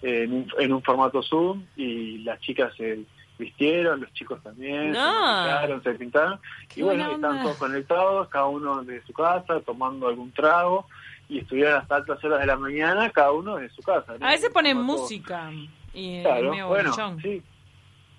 eh, 0.01 0.24
en, 0.24 0.34
un, 0.34 0.48
en 0.60 0.74
un 0.74 0.82
formato 0.84 1.22
Zoom 1.24 1.63
y 1.75 2.20
las 2.20 2.39
chicas 2.39 2.74
se 2.75 3.00
vistieron, 3.38 4.00
los 4.00 4.13
chicos 4.13 4.41
también, 4.41 4.91
No. 4.94 5.00
se 5.00 5.20
maquillaron, 5.20 5.84
se 5.84 5.94
pintaron 5.96 6.39
Qué 6.70 6.79
y 6.79 6.84
bueno, 6.84 7.12
están 7.12 7.41
todos 7.44 7.58
conectados, 7.58 8.29
cada 8.29 8.46
uno 8.46 8.82
de 8.84 9.03
su 9.03 9.12
casa, 9.12 9.60
tomando 9.60 10.08
algún 10.08 10.32
trago 10.32 10.88
y 11.27 11.39
estuvieron 11.39 11.74
hasta 11.82 11.96
altas 11.98 12.24
horas 12.24 12.39
de 12.39 12.46
la 12.46 12.55
mañana, 12.55 13.10
cada 13.10 13.32
uno 13.34 13.58
de 13.58 13.67
su 13.72 13.82
casa. 13.82 14.13
¿no? 14.17 14.25
A 14.25 14.29
veces 14.29 14.50
ponen 14.51 14.77
música. 14.82 15.51
Y 15.94 16.17
es 16.17 16.24
Claro, 16.25 16.51
medio 16.51 16.67
bueno, 16.70 16.94
sí, 17.22 17.41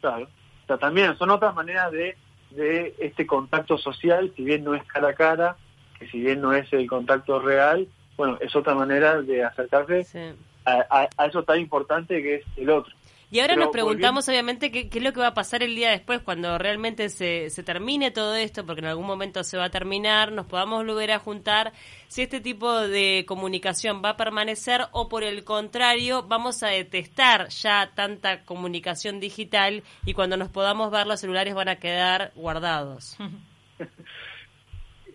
claro. 0.03 0.29
Sea, 0.67 0.79
también 0.79 1.17
son 1.17 1.31
otras 1.31 1.55
maneras 1.55 1.93
de, 1.93 2.17
de 2.51 2.95
este 2.99 3.27
contacto 3.27 3.79
social, 3.79 4.33
si 4.37 4.45
bien 4.45 4.65
no 4.65 4.75
es 4.75 4.83
cara 4.85 5.09
a 5.11 5.15
cara, 5.15 5.57
que 5.99 6.09
si 6.09 6.21
bien 6.21 6.41
no 6.41 6.53
es 6.53 6.73
el 6.73 6.89
contacto 6.89 7.39
real, 7.41 7.87
bueno, 8.17 8.39
es 8.41 8.55
otra 8.57 8.75
manera 8.75 9.21
de 9.23 9.45
acercarse 9.45 10.05
Sí. 10.05 10.35
a, 10.65 10.85
a- 10.91 11.09
a 11.17 11.27
eso 11.27 11.45
tan 11.45 11.61
importante 11.61 12.21
que 12.23 12.37
es 12.37 12.45
el 12.57 12.71
otro. 12.71 12.93
Y 13.29 13.41
ahora 13.41 13.55
Pero 13.55 13.65
nos 13.65 13.73
preguntamos, 13.73 14.29
obviamente, 14.29 14.71
qué, 14.71 14.89
qué 14.89 14.99
es 14.99 15.05
lo 15.05 15.13
que 15.13 15.19
va 15.19 15.29
a 15.29 15.35
pasar 15.35 15.65
el 15.65 15.75
día 15.75 15.91
después, 15.91 16.21
cuando 16.21 16.59
realmente 16.59 17.09
se, 17.09 17.51
se 17.51 17.63
termine 17.65 18.13
todo 18.13 18.37
esto, 18.37 18.65
porque 18.65 18.83
en 18.83 18.87
algún 18.87 19.07
momento 19.07 19.43
se 19.43 19.57
va 19.57 19.65
a 19.65 19.71
terminar, 19.71 20.31
nos 20.31 20.47
podamos 20.47 20.85
volver 20.85 21.11
a 21.11 21.19
juntar, 21.19 21.73
si 22.07 22.23
este 22.23 22.41
tipo 22.41 22.73
de 22.73 23.25
comunicación 23.27 24.01
va 24.05 24.11
a 24.11 24.17
permanecer 24.17 24.83
o 24.93 25.09
por 25.09 25.25
el 25.25 25.43
contrario, 25.43 26.23
vamos 26.23 26.63
a 26.63 26.69
detestar 26.69 27.49
ya 27.49 27.91
tanta 27.97 28.45
comunicación 28.45 29.19
digital 29.19 29.83
y 30.05 30.15
cuando 30.15 30.37
nos 30.37 30.49
podamos 30.49 30.93
ver 30.93 31.09
los 31.09 31.19
celulares 31.19 31.55
van 31.55 31.69
a 31.69 31.77
quedar 31.77 32.33
guardados. 32.37 33.17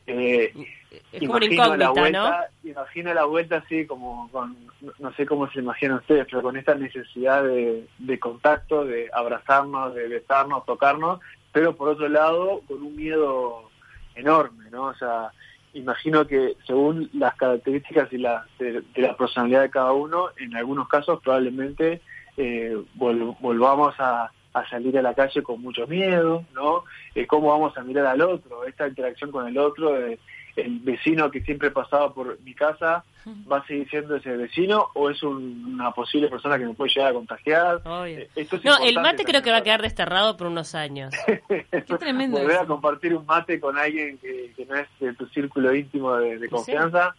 Eh, 0.08 0.52
Es 0.92 1.20
como 1.22 1.34
una 1.36 1.46
incógnita, 1.86 1.90
vuelta, 2.02 2.50
Imagino 2.64 3.14
la 3.14 3.24
vuelta 3.26 3.56
así 3.58 3.86
como 3.86 4.30
con, 4.32 4.56
no- 4.82 4.94
no 5.00 5.14
sé 5.14 5.26
cómo 5.26 5.50
se 5.52 5.60
imaginan 5.60 5.98
ustedes, 6.00 6.26
pero 6.30 6.42
con 6.42 6.58
esta 6.58 6.76
necesidad 6.76 7.44
de, 7.44 7.88
de 7.98 8.20
contacto, 8.20 8.84
de 8.86 9.10
abrazarnos, 9.14 9.96
de 9.96 10.08
besarnos, 10.08 10.66
tocarnos, 10.66 11.20
pero 11.54 11.76
por 11.76 11.90
otro 11.90 12.10
lado 12.10 12.62
con 12.68 12.82
un 12.84 12.96
miedo 12.96 13.70
enorme, 14.16 14.70
¿no? 14.70 14.84
O 14.88 14.94
sea, 14.96 15.32
imagino 15.74 16.28
que 16.28 16.56
según 16.68 17.10
las 17.14 17.36
características 17.36 18.12
y 18.12 18.18
la, 18.18 18.46
de, 18.60 18.82
de 18.82 19.02
la 19.02 19.16
personalidad 19.16 19.62
de 19.62 19.70
cada 19.70 19.94
uno, 19.94 20.28
en 20.38 20.56
algunos 20.56 20.88
casos 20.90 21.22
probablemente 21.24 22.02
eh, 22.38 22.76
vol- 22.98 23.38
volvamos 23.40 23.96
a, 24.00 24.30
a 24.54 24.70
salir 24.70 24.98
a 24.98 25.02
la 25.02 25.14
calle 25.14 25.42
con 25.42 25.62
mucho 25.62 25.88
miedo, 25.88 26.44
¿no? 26.54 26.84
Eh, 27.16 27.26
¿Cómo 27.28 27.48
vamos 27.50 27.78
a 27.78 27.84
mirar 27.84 28.06
al 28.08 28.22
otro? 28.22 28.66
Esta 28.66 28.88
interacción 28.88 29.32
con 29.32 29.48
el 29.48 29.58
otro, 29.58 29.98
eh, 29.98 30.20
el 30.56 30.80
vecino 30.80 31.32
que 31.32 31.42
siempre 31.42 31.72
pasaba 31.72 32.14
por 32.14 32.40
mi 32.42 32.54
casa, 32.54 33.04
¿va 33.52 33.58
a 33.58 33.66
seguir 33.68 33.90
siendo 33.90 34.16
ese 34.16 34.36
vecino 34.36 34.88
o 34.96 35.10
es 35.10 35.22
un- 35.24 35.74
una 35.76 35.92
posible 35.92 36.28
persona 36.28 36.58
que 36.58 36.66
me 36.66 36.74
puede 36.74 36.92
llegar 36.94 37.12
a 37.12 37.14
contagiar? 37.14 37.82
Eh, 38.08 38.30
esto 38.36 38.56
es 38.58 38.66
No, 38.66 38.78
el 38.84 38.96
mate 38.96 39.24
creo 39.24 39.42
que 39.42 39.52
va 39.52 39.58
a 39.58 39.64
quedar 39.64 39.82
desterrado 39.82 40.36
por 40.38 40.48
unos 40.48 40.76
años. 40.76 41.14
Qué 41.48 41.98
tremendo 42.00 42.40
Volver 42.40 42.58
a 42.58 42.66
compartir 42.66 43.14
un 43.16 43.26
mate 43.26 43.60
con 43.60 43.78
alguien 43.78 44.18
que, 44.18 44.52
que 44.56 44.66
no 44.66 44.76
es 44.76 44.88
de 45.00 45.14
tu 45.14 45.26
círculo 45.28 45.74
íntimo 45.74 46.16
de, 46.16 46.38
de 46.40 46.50
confianza. 46.50 47.16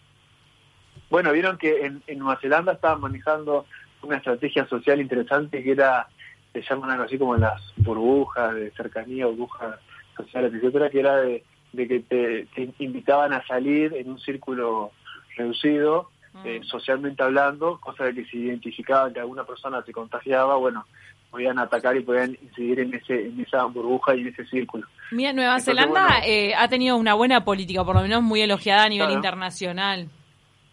Bueno, 1.11 1.33
vieron 1.33 1.59
que 1.59 1.85
en, 1.87 2.03
en 2.07 2.19
Nueva 2.19 2.39
Zelanda 2.41 2.73
estaban 2.73 3.01
manejando 3.01 3.67
una 4.03 4.17
estrategia 4.17 4.67
social 4.67 5.01
interesante 5.01 5.63
que 5.63 5.73
era, 5.73 6.09
se 6.53 6.63
llaman 6.63 6.91
algo 6.91 7.05
así 7.05 7.19
como 7.19 7.37
las 7.37 7.61
burbujas 7.77 8.55
de 8.55 8.71
cercanía, 8.73 9.27
burbujas 9.27 9.79
sociales, 10.17 10.53
etcétera, 10.55 10.91
que 10.91 11.01
era 11.01 11.17
de, 11.17 11.45
de 11.73 11.89
que 11.89 12.01
te, 12.01 12.47
te 12.55 12.73
invitaban 12.85 13.33
a 13.33 13.47
salir 13.47 13.95
en 13.95 14.11
un 14.11 14.19
círculo 14.21 14.91
reducido, 15.37 16.11
eh, 16.45 16.61
socialmente 16.65 17.23
hablando, 17.23 17.79
cosa 17.79 18.05
de 18.05 18.15
que 18.15 18.25
si 18.27 18.39
identificaban 18.39 19.13
que 19.13 19.21
alguna 19.21 19.45
persona 19.45 19.83
se 19.83 19.93
contagiaba, 19.93 20.57
bueno, 20.57 20.87
podían 21.31 21.59
atacar 21.59 21.97
y 21.97 22.01
podían 22.01 22.37
incidir 22.43 22.81
en 22.81 22.95
ese 22.95 23.27
en 23.27 23.41
esa 23.41 23.65
burbuja 23.65 24.15
y 24.15 24.21
en 24.23 24.29
ese 24.29 24.45
círculo. 24.47 24.87
Mira, 25.11 25.33
Nueva 25.33 25.57
Entonces, 25.59 25.75
Zelanda 25.75 26.03
bueno. 26.09 26.25
eh, 26.27 26.55
ha 26.55 26.69
tenido 26.69 26.97
una 26.97 27.15
buena 27.15 27.45
política, 27.45 27.85
por 27.85 27.95
lo 27.97 28.03
menos 28.03 28.23
muy 28.23 28.41
elogiada 28.43 28.85
a 28.85 28.89
nivel 28.89 29.07
Claro. 29.09 29.19
internacional. 29.19 30.09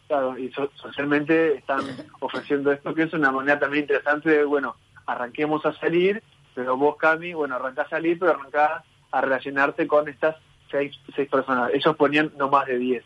Claro, 0.08 0.38
y 0.38 0.50
so- 0.52 0.72
socialmente 0.76 1.56
están 1.56 1.82
ofreciendo 2.20 2.72
esto, 2.72 2.94
que 2.94 3.04
es 3.04 3.14
una 3.14 3.32
manera 3.32 3.60
también 3.60 3.84
interesante 3.84 4.30
de, 4.30 4.44
bueno, 4.44 4.76
arranquemos 5.06 5.66
a 5.66 5.74
salir, 5.74 6.22
pero 6.56 6.76
vos, 6.78 6.98
Cami, 6.98 7.34
bueno, 7.34 7.56
arrancás 7.56 7.88
a 7.88 7.92
salir, 7.92 8.18
pero 8.18 8.32
arrancás 8.32 8.84
a 9.12 9.22
relacionarte 9.22 9.88
con 9.88 10.08
estas 10.10 10.36
seis, 10.72 10.96
seis 11.16 11.30
personas. 11.30 11.72
Ellos 11.74 11.96
ponían 11.96 12.32
no 12.38 12.50
más 12.50 12.66
de 12.68 12.78
diez. 12.78 13.04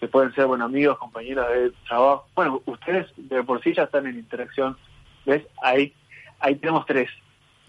Que 0.00 0.08
pueden 0.08 0.34
ser, 0.34 0.46
bueno, 0.46 0.64
amigos, 0.64 0.98
compañeros 0.98 1.46
de 1.48 1.72
trabajo. 1.86 2.26
Bueno, 2.34 2.60
ustedes 2.66 3.06
de 3.16 3.42
por 3.44 3.62
sí 3.62 3.72
ya 3.74 3.84
están 3.84 4.06
en 4.06 4.18
interacción. 4.18 4.76
¿Ves? 5.24 5.42
Ahí, 5.62 5.94
ahí 6.40 6.56
tenemos 6.56 6.84
tres. 6.86 7.08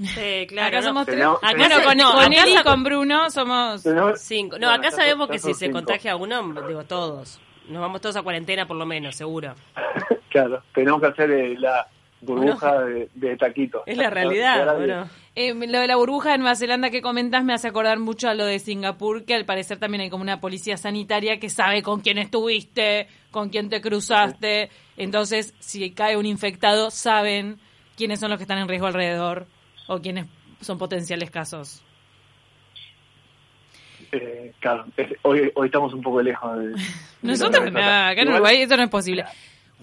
Sí, 0.02 0.48
claro. 0.50 0.68
acá 0.70 0.78
no. 0.82 0.88
somos 0.88 1.06
tres. 1.06 1.18
Tenemos- 1.18 1.38
Acá 1.44 1.56
bueno, 1.58 1.76
con, 1.86 1.98
no, 1.98 2.12
con 2.14 2.24
acá 2.34 2.44
él 2.44 2.50
y 2.50 2.58
se- 2.58 2.64
con 2.64 2.84
Bruno 2.84 3.30
somos... 3.30 3.84
Tenemos- 3.84 4.20
Cinco. 4.20 4.58
No, 4.58 4.68
Bueno, 4.68 4.82
acá 4.82 4.90
sabemos 4.92 5.30
que 5.30 5.38
si 5.38 5.54
se 5.54 5.66
cinco. 5.68 5.78
contagia 5.78 6.16
uno, 6.16 6.42
digo 6.68 6.84
todos. 6.86 7.40
Nos 7.70 7.80
vamos 7.82 8.02
todos 8.02 8.16
a 8.18 8.24
cuarentena 8.24 8.66
por 8.68 8.78
lo 8.78 8.86
menos, 8.86 9.16
seguro. 9.16 9.54
Claro, 10.30 10.64
tenemos 10.74 11.00
que 11.00 11.08
hacer 11.10 11.30
eh, 11.30 11.56
la 11.60 11.86
burbuja 12.22 12.82
de, 12.86 13.08
de 13.14 13.38
taquito. 13.38 13.84
Es 13.86 13.96
la 13.96 14.10
realidad, 14.10 14.62
Ahora 14.62 14.74
¿o 14.74 14.78
bien. 14.80 14.90
no? 14.90 15.10
Eh, 15.36 15.54
lo 15.56 15.80
de 15.80 15.88
la 15.88 15.96
burbuja 15.96 16.32
de 16.34 16.38
Nueva 16.38 16.56
Zelanda 16.56 16.92
que 16.92 17.02
comentas 17.02 17.44
me 17.44 17.54
hace 17.54 17.68
acordar 17.68 17.98
mucho 17.98 18.30
a 18.30 18.36
lo 18.36 18.46
de 18.46 18.60
Singapur, 18.60 19.26
que 19.26 19.34
al 19.34 19.46
parecer 19.46 19.80
también 19.80 20.02
hay 20.02 20.10
como 20.12 20.22
una 20.22 20.40
policía 20.40 20.78
sanitaria 20.78 21.40
que 21.40 21.50
sabe 21.50 21.82
con 21.82 22.02
quién 22.02 22.20
estuviste, 22.20 23.08
con 23.32 23.50
quién 23.50 23.68
te 23.70 23.82
cruzaste. 23.82 24.70
Entonces, 24.96 25.56
si 25.60 25.90
cae 25.92 26.18
un 26.18 26.28
infectado, 26.28 26.92
saben 26.92 27.58
quiénes 27.98 28.20
son 28.20 28.30
los 28.30 28.38
que 28.38 28.44
están 28.44 28.60
en 28.60 28.68
riesgo 28.68 28.86
alrededor 28.86 29.48
o 29.88 30.00
quiénes 30.00 30.28
son 30.62 30.78
potenciales 30.78 31.32
casos. 31.32 31.82
Eh, 34.12 34.54
claro, 34.60 34.86
es- 34.96 35.14
hoy, 35.24 35.52
hoy 35.56 35.66
estamos 35.66 35.94
un 35.96 36.04
poco 36.04 36.22
lejos 36.22 36.60
de... 36.60 36.76
Nosotros, 37.24 37.72
no, 37.72 37.80
acá 37.80 38.22
en 38.22 38.28
Uruguay 38.30 38.62
eso 38.62 38.78
no 38.78 38.84
es 38.84 38.90
posible. 38.90 39.26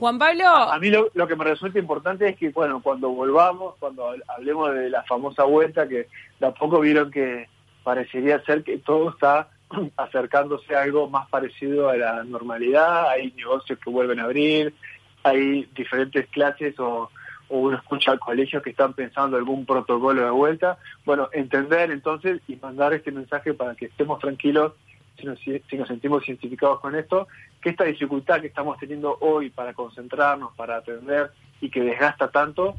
Juan 0.01 0.19
Pablo, 0.19 0.47
A 0.47 0.79
mí 0.79 0.91
lo, 0.91 1.29
que 1.29 1.37
me 1.37 1.45
resulta 1.45 1.79
importante 1.79 2.29
es 2.29 2.37
que, 2.37 2.49
bueno, 2.51 2.81
cuando 2.83 3.11
volvamos, 3.11 3.75
cuando 3.79 4.09
hab- 4.11 4.23
hablemos 4.29 4.75
de 4.75 4.91
la 4.91 5.03
famosa 5.05 5.45
vuelta, 5.45 5.87
que 5.87 6.09
de 6.41 6.47
a 6.47 6.51
poco 6.53 6.81
vieron 6.81 7.11
que 7.11 7.49
parecería 7.85 8.43
ser 8.45 8.65
que 8.65 8.79
todo 8.79 9.11
está 9.11 9.49
acercándose 9.97 10.75
a 10.75 10.83
algo 10.83 11.09
más 11.09 11.29
parecido 11.29 11.89
a 11.89 11.97
la 11.97 12.25
normalidad, 12.25 13.09
hay 13.11 13.31
negocios 13.33 13.79
que 13.79 13.91
vuelven 13.91 14.19
a 14.21 14.25
abrir, 14.25 14.75
hay 15.23 15.69
diferentes 15.75 16.27
clases 16.29 16.79
o 16.81 17.11
uno 17.51 17.77
escucha 17.77 18.17
colegios 18.17 18.63
que 18.63 18.71
están 18.71 18.93
pensando 18.95 19.37
algún 19.37 19.67
protocolo 19.67 20.23
de 20.25 20.31
vuelta. 20.31 20.79
Bueno, 21.05 21.29
entender 21.33 21.91
entonces 21.91 22.41
y 22.47 22.57
mandar 22.57 22.95
este 22.95 23.11
mensaje 23.11 23.55
para 23.55 23.75
que 23.75 23.87
estemos 23.87 24.21
tranquilos 24.21 24.73
si 25.21 25.27
nos, 25.27 25.39
si 25.41 25.77
nos 25.77 25.89
sentimos 25.89 26.27
identificados 26.29 26.81
con 26.81 26.97
esto, 26.97 27.29
que 27.61 27.71
esta 27.71 27.85
dificultad 27.85 28.41
que 28.41 28.49
estamos 28.49 28.79
teniendo 28.79 29.17
hoy 29.21 29.51
para 29.51 29.75
concentrarnos, 29.75 30.55
para 30.55 30.77
atender 30.77 31.31
y 31.61 31.71
que 31.71 31.83
desgasta 31.83 32.31
tanto, 32.31 32.77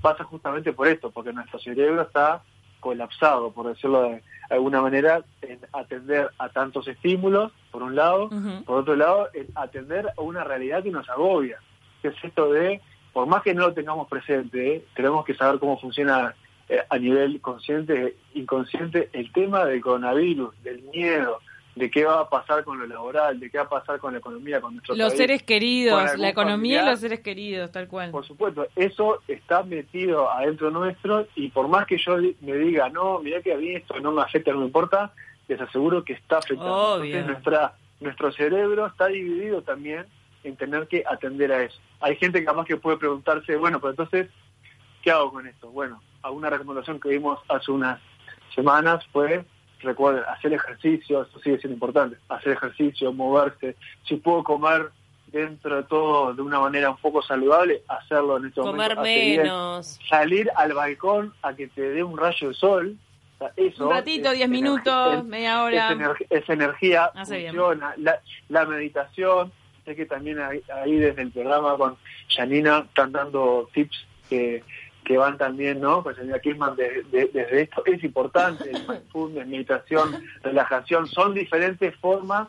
pasa 0.00 0.24
justamente 0.24 0.72
por 0.72 0.88
esto, 0.88 1.10
porque 1.10 1.32
nuestro 1.32 1.58
cerebro 1.60 2.02
está 2.02 2.42
colapsado, 2.80 3.52
por 3.52 3.68
decirlo 3.68 4.02
de 4.02 4.22
alguna 4.50 4.82
manera, 4.82 5.22
en 5.40 5.60
atender 5.72 6.30
a 6.38 6.48
tantos 6.48 6.88
estímulos, 6.88 7.52
por 7.70 7.82
un 7.82 7.94
lado, 7.94 8.28
por 8.66 8.80
otro 8.80 8.96
lado, 8.96 9.28
en 9.32 9.46
atender 9.54 10.08
a 10.16 10.20
una 10.20 10.42
realidad 10.42 10.82
que 10.82 10.90
nos 10.90 11.08
agobia, 11.08 11.58
que 12.02 12.08
es 12.08 12.14
esto 12.22 12.52
de, 12.52 12.80
por 13.12 13.26
más 13.26 13.42
que 13.42 13.54
no 13.54 13.68
lo 13.68 13.72
tengamos 13.72 14.08
presente, 14.08 14.74
¿eh? 14.74 14.84
tenemos 14.94 15.24
que 15.24 15.34
saber 15.34 15.60
cómo 15.60 15.78
funciona 15.78 16.34
eh, 16.68 16.80
a 16.88 16.98
nivel 16.98 17.40
consciente, 17.40 18.16
inconsciente, 18.34 19.10
el 19.12 19.30
tema 19.32 19.64
del 19.64 19.80
coronavirus, 19.80 20.60
del 20.62 20.82
miedo, 20.92 21.38
de 21.74 21.90
qué 21.90 22.04
va 22.04 22.20
a 22.20 22.28
pasar 22.28 22.64
con 22.64 22.78
lo 22.78 22.86
laboral, 22.86 23.40
de 23.40 23.50
qué 23.50 23.58
va 23.58 23.64
a 23.64 23.68
pasar 23.68 23.98
con 23.98 24.12
la 24.12 24.18
economía, 24.18 24.60
con 24.60 24.74
nuestro 24.74 24.94
Los 24.94 25.08
país, 25.08 25.18
seres 25.18 25.42
queridos, 25.42 26.18
la 26.18 26.28
economía 26.28 26.82
y 26.82 26.86
los 26.86 27.00
seres 27.00 27.20
queridos, 27.20 27.72
tal 27.72 27.88
cual. 27.88 28.10
Por 28.10 28.26
supuesto, 28.26 28.66
eso 28.76 29.20
está 29.26 29.62
metido 29.62 30.30
adentro 30.30 30.70
nuestro 30.70 31.26
y 31.34 31.48
por 31.48 31.68
más 31.68 31.86
que 31.86 31.96
yo 31.96 32.18
me 32.40 32.56
diga, 32.56 32.90
no, 32.90 33.20
mira 33.20 33.40
que 33.40 33.54
a 33.54 33.56
mí 33.56 33.74
esto 33.74 33.98
no 34.00 34.12
me 34.12 34.22
afecta, 34.22 34.52
no 34.52 34.60
me 34.60 34.66
importa, 34.66 35.12
les 35.48 35.60
aseguro 35.60 36.04
que 36.04 36.12
está 36.12 36.38
afectando. 36.38 36.94
Obvio. 36.94 37.16
Entonces 37.16 37.26
nuestra, 37.26 37.74
nuestro 38.00 38.32
cerebro 38.32 38.86
está 38.86 39.06
dividido 39.06 39.62
también 39.62 40.06
en 40.44 40.56
tener 40.56 40.86
que 40.88 41.04
atender 41.06 41.52
a 41.52 41.62
eso. 41.62 41.78
Hay 42.00 42.16
gente 42.16 42.40
que 42.40 42.44
capaz 42.44 42.66
que 42.66 42.76
puede 42.76 42.98
preguntarse, 42.98 43.56
bueno, 43.56 43.80
pero 43.80 43.90
entonces, 43.90 44.28
¿qué 45.02 45.10
hago 45.10 45.32
con 45.32 45.46
esto? 45.46 45.70
Bueno, 45.70 46.02
alguna 46.22 46.50
recomendación 46.50 47.00
que 47.00 47.10
vimos 47.10 47.38
hace 47.48 47.70
unas 47.70 48.00
semanas 48.54 49.04
fue, 49.12 49.44
recuerden, 49.82 50.24
hacer 50.28 50.52
ejercicio, 50.52 51.22
eso 51.22 51.38
sigue 51.40 51.58
siendo 51.58 51.74
importante, 51.74 52.16
hacer 52.28 52.52
ejercicio, 52.52 53.12
moverse, 53.12 53.76
si 54.04 54.16
puedo 54.16 54.42
comer 54.44 54.90
dentro 55.28 55.76
de 55.76 55.82
todo 55.84 56.34
de 56.34 56.42
una 56.42 56.60
manera 56.60 56.90
un 56.90 56.98
poco 56.98 57.22
saludable, 57.22 57.82
hacerlo 57.88 58.36
en 58.36 58.46
este 58.46 58.60
Comer 58.60 58.96
momento. 58.96 59.02
bien. 59.02 59.42
menos. 59.42 59.98
Salir 60.08 60.50
al 60.56 60.74
balcón 60.74 61.32
a 61.42 61.54
que 61.54 61.68
te 61.68 61.80
dé 61.90 62.02
un 62.02 62.18
rayo 62.18 62.48
de 62.48 62.54
sol, 62.54 62.96
o 63.36 63.38
sea, 63.38 63.52
eso 63.56 63.86
Un 63.88 63.94
ratito, 63.94 64.28
es 64.30 64.36
10 64.38 64.48
energi- 64.48 64.52
minutos, 64.52 65.14
es- 65.18 65.24
media 65.24 65.62
hora. 65.64 65.90
es, 65.92 65.98
ener- 65.98 66.26
es 66.28 66.48
energía, 66.50 67.10
Hace 67.14 67.42
funciona. 67.44 67.94
La, 67.96 68.20
la 68.50 68.64
meditación, 68.66 69.50
sé 69.86 69.96
que 69.96 70.04
también 70.06 70.38
ahí, 70.38 70.62
ahí 70.72 70.96
desde 70.96 71.22
el 71.22 71.30
programa 71.30 71.76
con 71.76 71.96
Janina 72.28 72.80
están 72.86 73.10
dando 73.12 73.68
tips 73.72 74.04
que, 74.28 74.62
que 75.04 75.16
van 75.18 75.36
también, 75.38 75.80
¿no? 75.80 76.02
Pues 76.02 76.16
Janina 76.16 76.38
Kirchman 76.38 76.76
de- 76.76 77.02
de- 77.10 77.30
desde 77.32 77.62
esto 77.62 77.82
es 77.86 78.02
importante, 78.04 78.70
el 78.70 78.86
mindfulness, 78.88 79.46
meditación, 79.46 80.22
relajación, 80.42 81.06
son 81.06 81.34
diferentes 81.34 81.94
formas 81.96 82.48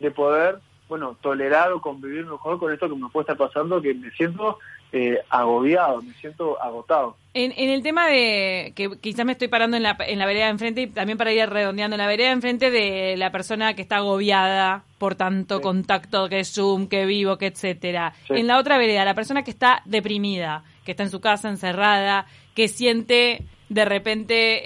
de 0.00 0.10
poder, 0.10 0.58
bueno, 0.88 1.16
tolerar 1.22 1.72
o 1.72 1.80
convivir 1.80 2.26
mejor 2.26 2.58
con 2.58 2.72
esto 2.72 2.88
que 2.88 2.94
me 2.96 3.08
puede 3.08 3.22
estar 3.24 3.36
pasando, 3.36 3.80
que 3.80 3.94
me 3.94 4.10
siento 4.10 4.58
eh, 4.92 5.18
agobiado, 5.30 6.02
me 6.02 6.12
siento 6.14 6.60
agotado. 6.62 7.16
En, 7.32 7.52
en 7.56 7.70
el 7.70 7.82
tema 7.82 8.06
de 8.06 8.72
que 8.76 8.90
quizás 9.00 9.24
me 9.26 9.32
estoy 9.32 9.48
parando 9.48 9.76
en 9.76 9.82
la, 9.82 9.96
en 10.06 10.20
la 10.20 10.26
vereda 10.26 10.44
de 10.44 10.50
enfrente 10.52 10.82
y 10.82 10.86
también 10.86 11.18
para 11.18 11.32
ir 11.32 11.48
redondeando 11.50 11.96
en 11.96 11.98
la 12.00 12.06
vereda 12.06 12.28
de 12.28 12.34
enfrente 12.34 12.70
de 12.70 13.16
la 13.16 13.32
persona 13.32 13.74
que 13.74 13.82
está 13.82 13.96
agobiada 13.96 14.84
por 14.98 15.16
tanto 15.16 15.56
Sí. 15.56 15.62
contacto 15.62 16.28
que 16.28 16.44
Zoom, 16.44 16.86
que 16.86 17.06
vivo, 17.06 17.38
que 17.38 17.46
etcétera. 17.46 18.12
Sí. 18.28 18.34
En 18.36 18.46
la 18.46 18.58
otra 18.58 18.78
vereda, 18.78 19.04
la 19.04 19.14
persona 19.14 19.42
que 19.42 19.50
está 19.50 19.82
deprimida, 19.84 20.62
que 20.84 20.92
está 20.92 21.02
en 21.02 21.10
su 21.10 21.20
casa 21.20 21.48
encerrada, 21.48 22.26
que 22.54 22.68
siente 22.68 23.44
de 23.68 23.84
repente 23.84 24.62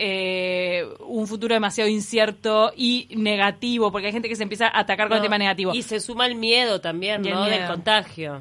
eh, 0.81 0.85
un 1.07 1.27
futuro 1.27 1.55
demasiado 1.55 1.89
incierto 1.89 2.73
y 2.77 3.09
negativo, 3.17 3.91
porque 3.93 4.09
hay 4.09 4.13
gente 4.13 4.29
que 4.29 4.37
se 4.37 4.43
empieza 4.43 4.67
a 4.67 4.81
atacar 4.81 5.09
con 5.09 5.17
el 5.19 5.23
tema 5.23 5.39
negativo. 5.39 5.73
Y 5.75 5.83
se 5.83 6.01
suma 6.01 6.27
el 6.27 6.35
miedo 6.35 6.81
también, 6.81 7.25
Y 7.25 7.29
el 7.29 7.35
¿no? 7.35 7.45
Del 7.45 7.61
miedo. 7.61 7.73
contagio. 7.73 8.41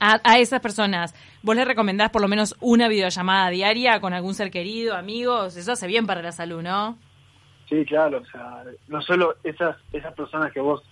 a, 0.00 0.18
a 0.24 0.38
esas 0.38 0.60
personas, 0.60 1.14
¿vos 1.42 1.54
les 1.54 1.66
recomendás 1.66 2.10
por 2.10 2.22
lo 2.22 2.28
menos 2.28 2.56
una 2.60 2.88
videollamada 2.88 3.50
diaria 3.50 4.00
con 4.00 4.14
algún 4.14 4.34
ser 4.34 4.50
querido, 4.50 4.96
amigos? 4.96 5.56
Eso 5.56 5.72
hace 5.72 5.86
bien 5.86 6.06
para 6.06 6.22
la 6.22 6.32
salud, 6.32 6.62
¿no? 6.62 6.98
Sí, 7.68 7.84
claro, 7.84 8.18
o 8.18 8.24
sea, 8.32 8.64
no 8.88 9.00
solo 9.02 9.36
esas 9.44 9.76
esas 9.92 10.12
personas 10.14 10.52
que 10.52 10.60
vos 10.60 10.82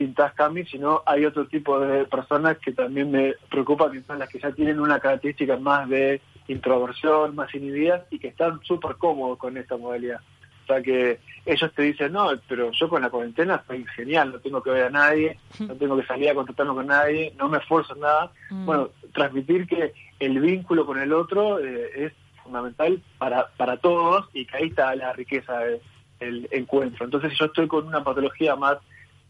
pintás 0.00 0.32
Cami, 0.32 0.64
sino 0.64 1.02
hay 1.04 1.26
otro 1.26 1.46
tipo 1.46 1.78
de 1.78 2.06
personas 2.06 2.56
que 2.56 2.72
también 2.72 3.10
me 3.10 3.34
preocupan, 3.50 3.92
que 3.92 4.00
son 4.02 4.18
las 4.18 4.30
que 4.30 4.38
ya 4.40 4.50
tienen 4.50 4.80
una 4.80 4.98
característica 4.98 5.58
más 5.58 5.86
de 5.90 6.22
introversión, 6.48 7.34
más 7.34 7.54
inhibidas 7.54 8.02
y 8.10 8.18
que 8.18 8.28
están 8.28 8.60
súper 8.62 8.96
cómodos 8.96 9.36
con 9.36 9.58
esta 9.58 9.76
modalidad. 9.76 10.20
O 10.64 10.66
sea 10.66 10.80
que 10.82 11.20
ellos 11.44 11.70
te 11.74 11.82
dicen, 11.82 12.12
no, 12.12 12.30
pero 12.48 12.70
yo 12.72 12.88
con 12.88 13.02
la 13.02 13.10
cuarentena 13.10 13.56
estoy 13.56 13.84
genial, 13.94 14.32
no 14.32 14.38
tengo 14.38 14.62
que 14.62 14.70
ver 14.70 14.84
a 14.84 14.90
nadie, 14.90 15.36
no 15.58 15.74
tengo 15.74 15.96
que 15.98 16.06
salir 16.06 16.30
a 16.30 16.34
contactarme 16.34 16.72
con 16.74 16.86
nadie, 16.86 17.34
no 17.38 17.48
me 17.50 17.58
esfuerzo 17.58 17.94
en 17.94 18.00
nada. 18.00 18.32
Mm. 18.50 18.64
Bueno, 18.66 18.88
transmitir 19.12 19.66
que 19.66 19.92
el 20.18 20.40
vínculo 20.40 20.86
con 20.86 20.98
el 20.98 21.12
otro 21.12 21.58
eh, 21.58 21.90
es 22.06 22.12
fundamental 22.42 23.02
para, 23.18 23.48
para 23.58 23.76
todos 23.76 24.28
y 24.32 24.46
que 24.46 24.56
ahí 24.56 24.68
está 24.68 24.94
la 24.94 25.12
riqueza 25.12 25.58
de- 25.58 25.80
del 26.20 26.48
encuentro. 26.52 27.04
Entonces, 27.04 27.32
si 27.32 27.38
yo 27.38 27.46
estoy 27.46 27.66
con 27.66 27.86
una 27.86 28.02
patología 28.04 28.54
más 28.56 28.76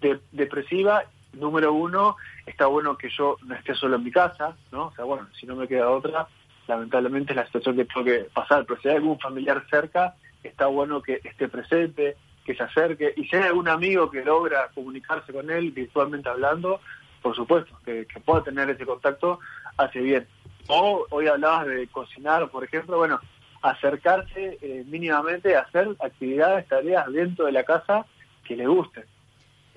de- 0.01 0.21
depresiva, 0.33 1.05
número 1.33 1.73
uno, 1.73 2.17
está 2.47 2.67
bueno 2.67 2.97
que 2.97 3.09
yo 3.11 3.37
no 3.43 3.55
esté 3.55 3.75
solo 3.75 3.97
en 3.97 4.05
mi 4.05 4.11
casa, 4.11 4.57
¿no? 4.73 4.87
O 4.87 4.93
sea, 4.93 5.05
bueno, 5.05 5.29
si 5.39 5.47
no 5.47 5.57
me 5.57 5.69
queda 5.69 5.91
otra, 5.91 6.27
lamentablemente 6.67 7.33
es 7.33 7.37
la 7.37 7.47
situación 7.47 7.77
que 7.77 7.85
tengo 7.85 8.05
que 8.05 8.29
pasar, 8.33 8.65
pero 8.67 8.81
si 8.81 8.89
hay 8.89 8.97
algún 8.97 9.19
familiar 9.19 9.65
cerca, 9.71 10.15
está 10.43 10.67
bueno 10.67 11.03
que 11.03 11.21
esté 11.25 11.49
presente, 11.49 12.17
que 12.45 12.55
se 12.55 12.63
acerque, 12.63 13.13
y 13.17 13.25
si 13.27 13.37
hay 13.37 13.45
algún 13.45 13.69
amigo 13.69 14.11
que 14.11 14.25
logra 14.25 14.69
comunicarse 14.75 15.33
con 15.33 15.51
él 15.51 15.71
virtualmente 15.71 16.29
hablando, 16.29 16.81
por 17.23 17.37
supuesto, 17.37 17.77
que, 17.85 18.07
pueda 18.25 18.43
tener 18.43 18.71
ese 18.71 18.87
contacto, 18.87 19.41
hace 19.77 20.01
bien. 20.01 20.27
O 20.69 21.07
hoy 21.11 21.27
hablabas 21.27 21.67
de 21.67 21.87
cocinar, 21.89 22.49
por 22.49 22.65
ejemplo, 22.65 22.97
bueno, 22.97 23.21
acercarse 23.63 24.59
eh, 24.63 24.85
mínimamente 24.87 25.57
hacer 25.57 25.89
actividades, 26.01 26.67
tareas 26.67 27.13
dentro 27.13 27.47
de 27.47 27.53
la 27.53 27.65
casa 27.65 28.07
que 28.45 28.57
le 28.57 28.67
gusten. 28.67 29.05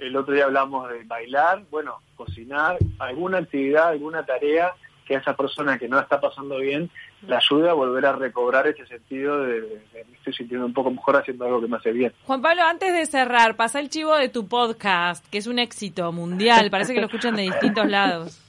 El 0.08 0.16
otro 0.16 0.34
día 0.34 0.46
hablamos 0.46 0.89
de 0.89 1.04
bailar, 1.06 1.63
bueno, 1.72 1.98
cocinar, 2.16 2.78
alguna 3.00 3.39
actividad, 3.39 3.89
alguna 3.89 4.26
tarea 4.26 4.72
que 5.06 5.16
a 5.16 5.20
esa 5.20 5.36
persona 5.36 5.78
que 5.78 5.88
no 5.89 5.98
la 5.98 6.04
está 6.04 6.22
pasando 6.22 6.58
bien 6.60 6.89
la 7.28 7.38
ayude 7.38 7.70
a 7.70 7.74
volver 7.74 8.06
a 8.06 8.13
recobrar 8.13 8.68
ese 8.68 8.86
sentido 8.86 9.39
de, 9.44 9.62
de- 9.62 10.06
me 10.10 10.16
estoy 10.18 10.34
sintiendo 10.34 10.66
un 10.66 10.74
poco 10.74 10.92
mejor 10.92 11.16
haciendo 11.18 11.46
algo 11.46 11.62
que 11.62 11.68
me 11.68 11.78
hace 11.78 11.92
bien. 11.92 12.12
Juan 12.26 12.42
Pablo, 12.42 12.63
antes 12.63 12.94
de 12.94 13.06
cerrar, 13.06 13.56
pasa 13.56 13.80
el 13.80 13.89
chivo 13.89 14.16
de 14.16 14.28
tu 14.30 14.48
podcast, 14.48 15.26
que 15.30 15.38
es 15.38 15.48
un 15.48 15.60
éxito 15.60 16.12
mundial. 16.12 16.70
Parece 16.70 16.94
que 16.94 17.00
lo 17.02 17.08
escuchan 17.08 17.36
de 17.36 17.44
distintos 17.44 17.86
lados. 17.88 18.39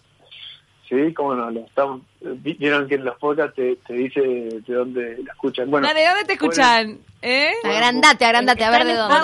Sí, 0.94 1.12
cómo 1.14 1.34
no, 1.34 1.50
lo 1.50 1.60
estamos, 1.60 2.02
vi- 2.20 2.54
vieron 2.54 2.86
que 2.88 2.94
en 2.96 3.04
los 3.04 3.16
podcasts 3.18 3.56
te, 3.56 3.76
te 3.86 3.92
dice 3.94 4.20
de 4.20 4.74
dónde 4.74 5.16
lo 5.24 5.32
escuchan. 5.32 5.70
Bueno, 5.70 5.86
¿De 5.92 6.06
dónde 6.06 6.24
te 6.24 6.34
escuchan? 6.34 6.98
¿Eh? 7.22 7.52
Agrandate, 7.64 8.24
agrandate, 8.24 8.64
a 8.64 8.70
ver 8.70 8.84
de 8.84 8.94
dónde. 8.94 9.14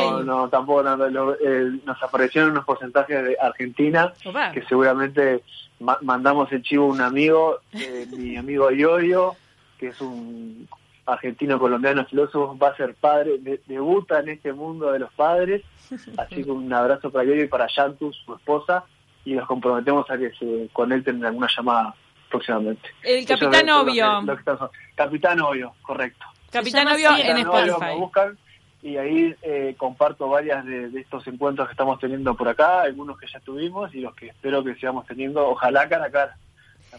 No, 0.00 0.22
no, 0.24 0.48
tampoco 0.48 0.82
nada, 0.82 1.08
lo- 1.10 1.34
eh, 1.34 1.78
nos 1.84 2.02
aparecieron 2.02 2.50
unos 2.52 2.64
porcentajes 2.64 3.24
de 3.24 3.36
Argentina 3.40 4.12
Opa. 4.24 4.52
que 4.52 4.62
seguramente 4.62 5.42
ma- 5.80 5.98
mandamos 6.02 6.50
el 6.52 6.62
chivo 6.62 6.84
a 6.84 6.88
un 6.88 7.00
amigo, 7.00 7.60
eh, 7.72 8.06
mi 8.16 8.36
amigo 8.36 8.70
Iorio, 8.70 9.34
que 9.78 9.88
es 9.88 10.00
un 10.00 10.68
argentino 11.06 11.58
colombiano 11.58 12.04
filósofo, 12.04 12.56
va 12.58 12.68
a 12.68 12.76
ser 12.76 12.94
padre, 12.94 13.38
de- 13.38 13.60
debuta 13.66 14.20
en 14.20 14.28
este 14.28 14.52
mundo 14.52 14.92
de 14.92 14.98
los 14.98 15.12
padres, 15.14 15.62
así 16.18 16.44
que 16.44 16.50
un 16.50 16.70
abrazo 16.72 17.10
para 17.10 17.24
Iorio 17.24 17.44
y 17.44 17.48
para 17.48 17.66
Yantus, 17.74 18.14
su 18.26 18.34
esposa, 18.34 18.84
y 19.30 19.34
los 19.34 19.46
comprometemos 19.46 20.10
a 20.10 20.16
que 20.18 20.30
se 20.32 20.68
conecten 20.72 21.16
en 21.16 21.24
alguna 21.26 21.48
llamada 21.54 21.94
próximamente. 22.30 22.88
El 23.02 23.18
es 23.18 23.26
Capitán 23.26 23.66
lo 23.66 23.84
que- 23.84 23.90
Obvio. 23.92 24.20
lo 24.22 24.34
que 24.34 24.40
estamos- 24.40 24.70
Capitán 24.94 25.40
Obvio, 25.40 25.74
correcto. 25.82 26.24
Capitán 26.50 26.88
Obvio 26.88 27.10
en 27.10 27.26
Capitán 27.26 27.46
Obvio, 27.48 27.62
Spotify. 27.72 27.84
me 27.94 27.96
buscan 28.00 28.38
y 28.82 28.96
ahí 28.96 29.34
eh, 29.42 29.74
comparto 29.76 30.28
varias 30.28 30.64
de, 30.64 30.88
de 30.90 31.00
estos 31.00 31.26
encuentros 31.26 31.66
que 31.68 31.72
estamos 31.72 31.98
teniendo 31.98 32.34
por 32.34 32.48
acá, 32.48 32.82
algunos 32.82 33.18
que 33.18 33.26
ya 33.26 33.40
tuvimos 33.40 33.94
y 33.94 34.00
los 34.00 34.14
que 34.14 34.28
espero 34.28 34.62
que 34.64 34.74
sigamos 34.76 35.06
teniendo, 35.06 35.46
ojalá 35.48 35.88
cara 35.88 36.06
a 36.06 36.10
cara. 36.10 36.36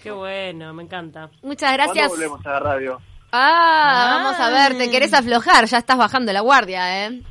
Qué 0.03 0.11
bueno, 0.11 0.71
me 0.73 0.83
encanta. 0.83 1.29
Muchas 1.41 1.71
¿Cuándo 1.75 1.93
gracias. 1.93 2.09
volvemos 2.09 2.45
a 2.45 2.49
la 2.51 2.59
radio? 2.59 3.01
Ah, 3.31 4.21
vamos 4.23 4.39
a 4.39 4.49
ver, 4.49 4.77
te 4.77 4.89
querés 4.89 5.13
aflojar, 5.13 5.65
ya 5.65 5.77
estás 5.77 5.97
bajando 5.97 6.33
la 6.33 6.41
guardia, 6.41 7.05
¿eh? 7.05 7.21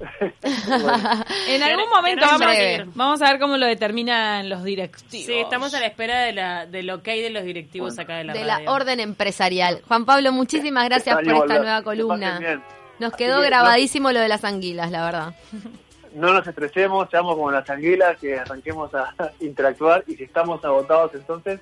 Bueno, 0.40 1.24
En 1.48 1.62
algún 1.62 1.86
¿Querés- 1.86 1.90
momento 1.90 2.24
vamos, 2.26 2.38
breve? 2.46 2.86
vamos 2.94 3.22
a 3.22 3.30
ver 3.32 3.40
cómo 3.40 3.56
lo 3.56 3.66
determinan 3.66 4.48
los 4.48 4.62
directivos. 4.62 5.26
Sí, 5.26 5.34
estamos 5.34 5.74
a 5.74 5.80
la 5.80 5.86
espera 5.86 6.20
de, 6.20 6.32
la, 6.32 6.66
de 6.66 6.82
lo 6.84 7.02
que 7.02 7.10
hay 7.12 7.22
de 7.22 7.30
los 7.30 7.42
directivos 7.42 7.96
Bueno. 7.96 8.02
acá 8.02 8.18
de 8.18 8.24
la 8.24 8.32
De 8.32 8.44
radio. 8.44 8.64
la 8.64 8.70
orden 8.72 9.00
empresarial. 9.00 9.82
Juan 9.88 10.04
Pablo, 10.04 10.32
muchísimas 10.32 10.84
gracias 10.84 11.16
por 11.16 11.26
esta 11.34 11.58
nueva 11.58 11.82
columna. 11.82 12.62
Nos 13.00 13.12
quedó 13.14 13.40
que 13.40 13.46
grabadísimo 13.46 14.12
lo 14.12 14.20
de 14.20 14.28
las 14.28 14.44
anguilas, 14.44 14.90
la 14.90 15.04
verdad. 15.04 15.34
No 16.14 16.32
nos 16.32 16.44
estresemos, 16.46 17.06
seamos 17.10 17.34
como 17.36 17.50
las 17.50 17.68
anguilas, 17.68 18.16
que 18.18 18.38
arranquemos 18.38 18.92
a 18.94 19.14
interactuar 19.40 20.02
y 20.06 20.16
si 20.16 20.24
estamos 20.24 20.64
agotados 20.64 21.10
entonces, 21.14 21.60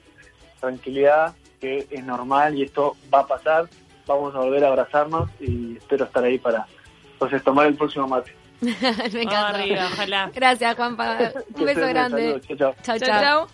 tranquilidad, 0.61 1.35
que 1.61 1.85
es 1.91 2.05
normal 2.05 2.55
y 2.57 2.63
esto 2.63 2.97
va 3.13 3.21
a 3.21 3.27
pasar, 3.27 3.65
vamos 4.07 4.35
a 4.35 4.39
volver 4.39 4.65
a 4.65 4.69
abrazarnos 4.69 5.29
y 5.41 5.77
espero 5.77 6.05
estar 6.05 6.25
ahí 6.25 6.39
para 6.39 6.67
entonces 7.13 7.43
tomar 7.43 7.67
el 7.67 7.75
próximo 7.75 8.07
mate. 8.07 8.35
Me 8.61 8.73
encanta. 8.73 9.49
arriba, 9.49 9.89
ojalá. 9.93 10.31
Gracias, 10.35 10.77
Juan 10.77 10.97
Pablo. 10.97 11.29
Que 11.55 11.61
Un 11.61 11.67
beso 11.67 11.87
grande. 11.89 12.41
chao, 12.83 12.99
chao. 12.99 13.49